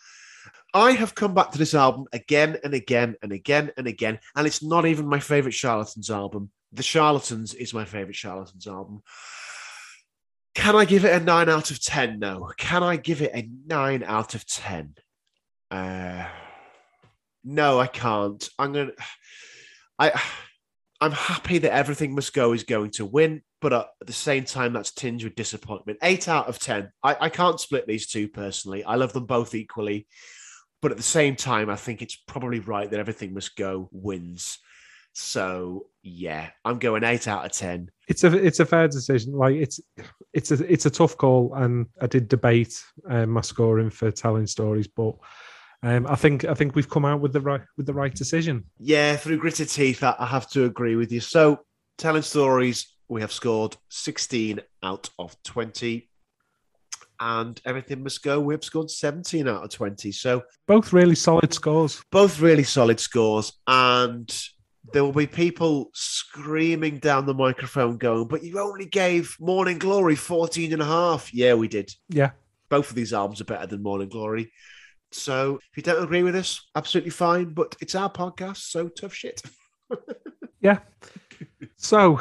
[0.74, 4.45] I have come back to this album again and again and again and again, and
[4.45, 6.52] it's not even my favorite Charlatans album.
[6.72, 9.02] The Charlatans is my favorite Charlatans album.
[10.53, 12.20] Can I give it a nine out of 10?
[12.20, 12.52] No.
[12.57, 14.95] Can I give it a nine out of 10?
[15.72, 16.26] Uh,
[17.50, 18.48] no, I can't.
[18.58, 18.92] I'm gonna.
[20.00, 20.20] I.
[21.02, 24.74] I'm happy that everything must go is going to win, but at the same time,
[24.74, 25.98] that's tinged with disappointment.
[26.04, 26.92] Eight out of ten.
[27.02, 28.84] I, I can't split these two personally.
[28.84, 30.08] I love them both equally,
[30.82, 34.60] but at the same time, I think it's probably right that everything must go wins.
[35.14, 37.90] So yeah, I'm going eight out of ten.
[38.10, 39.32] It's a it's a fair decision.
[39.32, 39.80] Like it's
[40.34, 44.48] it's a it's a tough call, and I did debate um, my scoring for telling
[44.48, 45.16] stories, but
[45.84, 48.66] um, I think I think we've come out with the right with the right decision.
[48.80, 51.20] Yeah, through gritted teeth, I I have to agree with you.
[51.22, 51.60] So,
[51.98, 56.10] telling stories, we have scored 16 out of 20.
[57.22, 58.40] and Everything Must Go.
[58.40, 60.12] We've scored 17 out of 20.
[60.12, 62.02] So Both really solid scores.
[62.12, 63.52] both really solid scores.
[63.68, 64.30] And
[64.94, 70.16] there will be people screaming down the microphone going, but you only gave Morning Glory
[70.16, 71.34] 14 and a half.
[71.34, 71.92] Yeah, we did.
[72.10, 72.32] Yeah.
[72.70, 74.52] Both of these albums are better than Morning Glory.
[75.11, 77.53] So if you don't agree with us, absolutely fine.
[77.53, 79.41] But it's our podcast, so tough shit.
[80.61, 80.80] Yeah.
[81.77, 82.19] So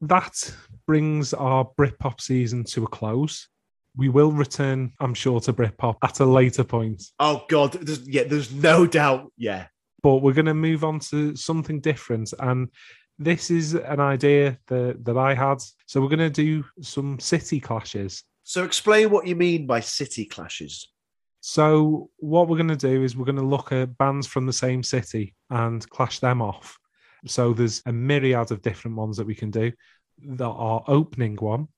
[0.00, 0.54] that
[0.86, 3.48] brings our Britpop season to a close.
[3.96, 8.24] We will return, I'm sure, to Britpop at a later point, Oh God, there's, yeah,
[8.24, 9.32] there's no doubt.
[9.36, 9.66] Yeah,
[10.02, 12.32] but we're going to move on to something different.
[12.40, 12.68] And
[13.18, 15.62] this is an idea that, that I had.
[15.86, 18.24] So we're going to do some city clashes.
[18.42, 20.92] So explain what you mean by city clashes.
[21.46, 24.52] So what we're going to do is we're going to look at bands from the
[24.54, 26.78] same city and clash them off.
[27.26, 29.70] So there's a myriad of different ones that we can do.
[30.24, 31.68] The, our opening one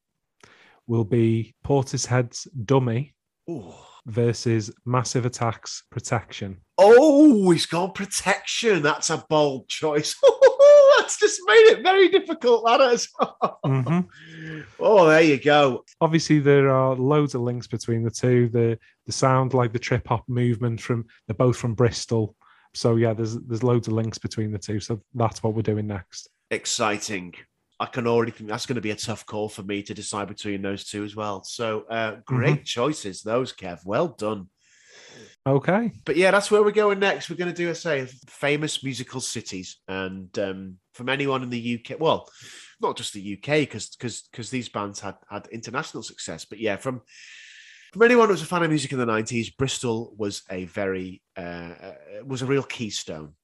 [0.86, 3.16] will be Portishead's Dummy
[3.51, 3.74] Ooh.
[4.06, 6.59] versus Massive Attacks Protection.
[6.78, 8.82] Oh, he's got protection.
[8.84, 10.14] That's a bold choice.
[11.06, 13.08] That's just made it very difficult, that is.
[13.64, 14.08] Mhm.
[14.80, 15.84] Oh, there you go.
[16.00, 18.48] Obviously, there are loads of links between the two.
[18.48, 22.34] The the sound like the trip hop movement from they're both from Bristol.
[22.74, 24.80] So yeah, there's there's loads of links between the two.
[24.80, 26.28] So that's what we're doing next.
[26.50, 27.34] Exciting.
[27.78, 30.28] I can already think that's going to be a tough call for me to decide
[30.28, 31.44] between those two as well.
[31.44, 33.84] So, uh, great choices, those, Kev.
[33.84, 34.48] Well done.
[35.47, 35.93] Okay.
[36.05, 37.31] But yeah, that's where we're going next.
[37.31, 41.81] We're going to do a say famous musical cities, and um, from anyone in the
[41.81, 42.28] UK, well,
[42.81, 46.44] not just the UK, because because because these bands had had international success.
[46.44, 47.02] But yeah, from
[47.93, 51.23] from anyone who was a fan of music in the nineties, Bristol was a very
[51.36, 51.94] uh, uh,
[52.24, 53.35] was a real keystone.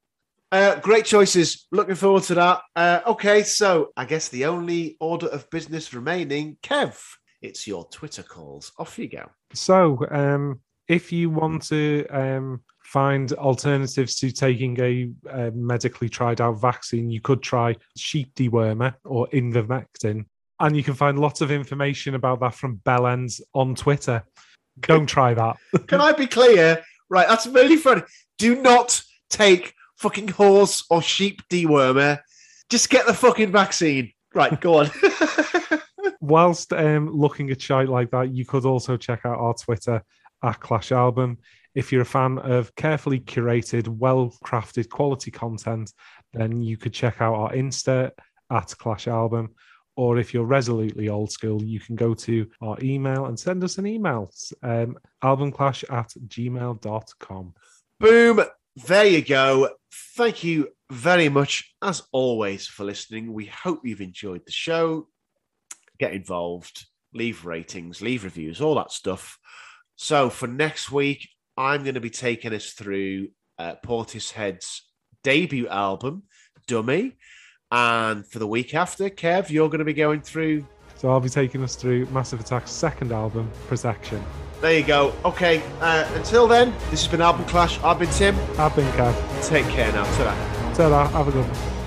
[0.51, 1.67] Uh, great choices.
[1.71, 2.61] Looking forward to that.
[2.77, 7.01] Uh, okay, so I guess the only order of business remaining, Kev,
[7.41, 8.71] it's your Twitter calls.
[8.79, 9.31] Off you go.
[9.55, 16.41] So, um, if you want to um, find alternatives to taking a, a medically tried
[16.41, 20.27] out vaccine, you could try sheep dewormer or Invermectin.
[20.61, 24.23] And you can find lots of information about that from Bellends on Twitter.
[24.81, 25.57] Don't try that.
[25.87, 26.83] Can I be clear?
[27.09, 28.03] Right, that's really funny.
[28.39, 32.21] Do not take fucking horse or sheep dewormer.
[32.71, 34.13] Just get the fucking vaccine.
[34.35, 34.91] Right, go on.
[36.21, 40.03] Whilst um, looking at shite like that, you could also check out our Twitter
[40.43, 41.39] at Clash Album.
[41.75, 45.93] If you're a fan of carefully curated, well crafted quality content,
[46.33, 48.11] then you could check out our Insta
[48.51, 49.55] at Clash Album.
[49.95, 53.77] Or if you're resolutely old school, you can go to our email and send us
[53.77, 54.31] an email,
[54.63, 57.55] um, albumclash at gmail.com.
[57.99, 58.41] Boom.
[58.87, 59.69] There you go.
[60.17, 63.35] Thank you very much, as always, for listening.
[63.35, 65.09] We hope you've enjoyed the show.
[65.99, 69.39] Get involved, leave ratings, leave reviews, all that stuff.
[70.03, 74.83] So for next week, I'm going to be taking us through uh, Portishead's
[75.23, 76.25] debut album,
[76.67, 77.17] Dummy.
[77.71, 80.67] And for the week after, Kev, you're going to be going through.
[80.97, 84.21] So I'll be taking us through Massive Attack's second album, Protection.
[84.61, 85.15] There you go.
[85.25, 85.63] Okay.
[85.81, 87.79] Uh, until then, this has been Album Clash.
[87.85, 88.37] I've been Tim.
[88.59, 89.49] I've been Kev.
[89.49, 90.03] Take care now.
[90.17, 91.82] ta Ta-da, have a good one.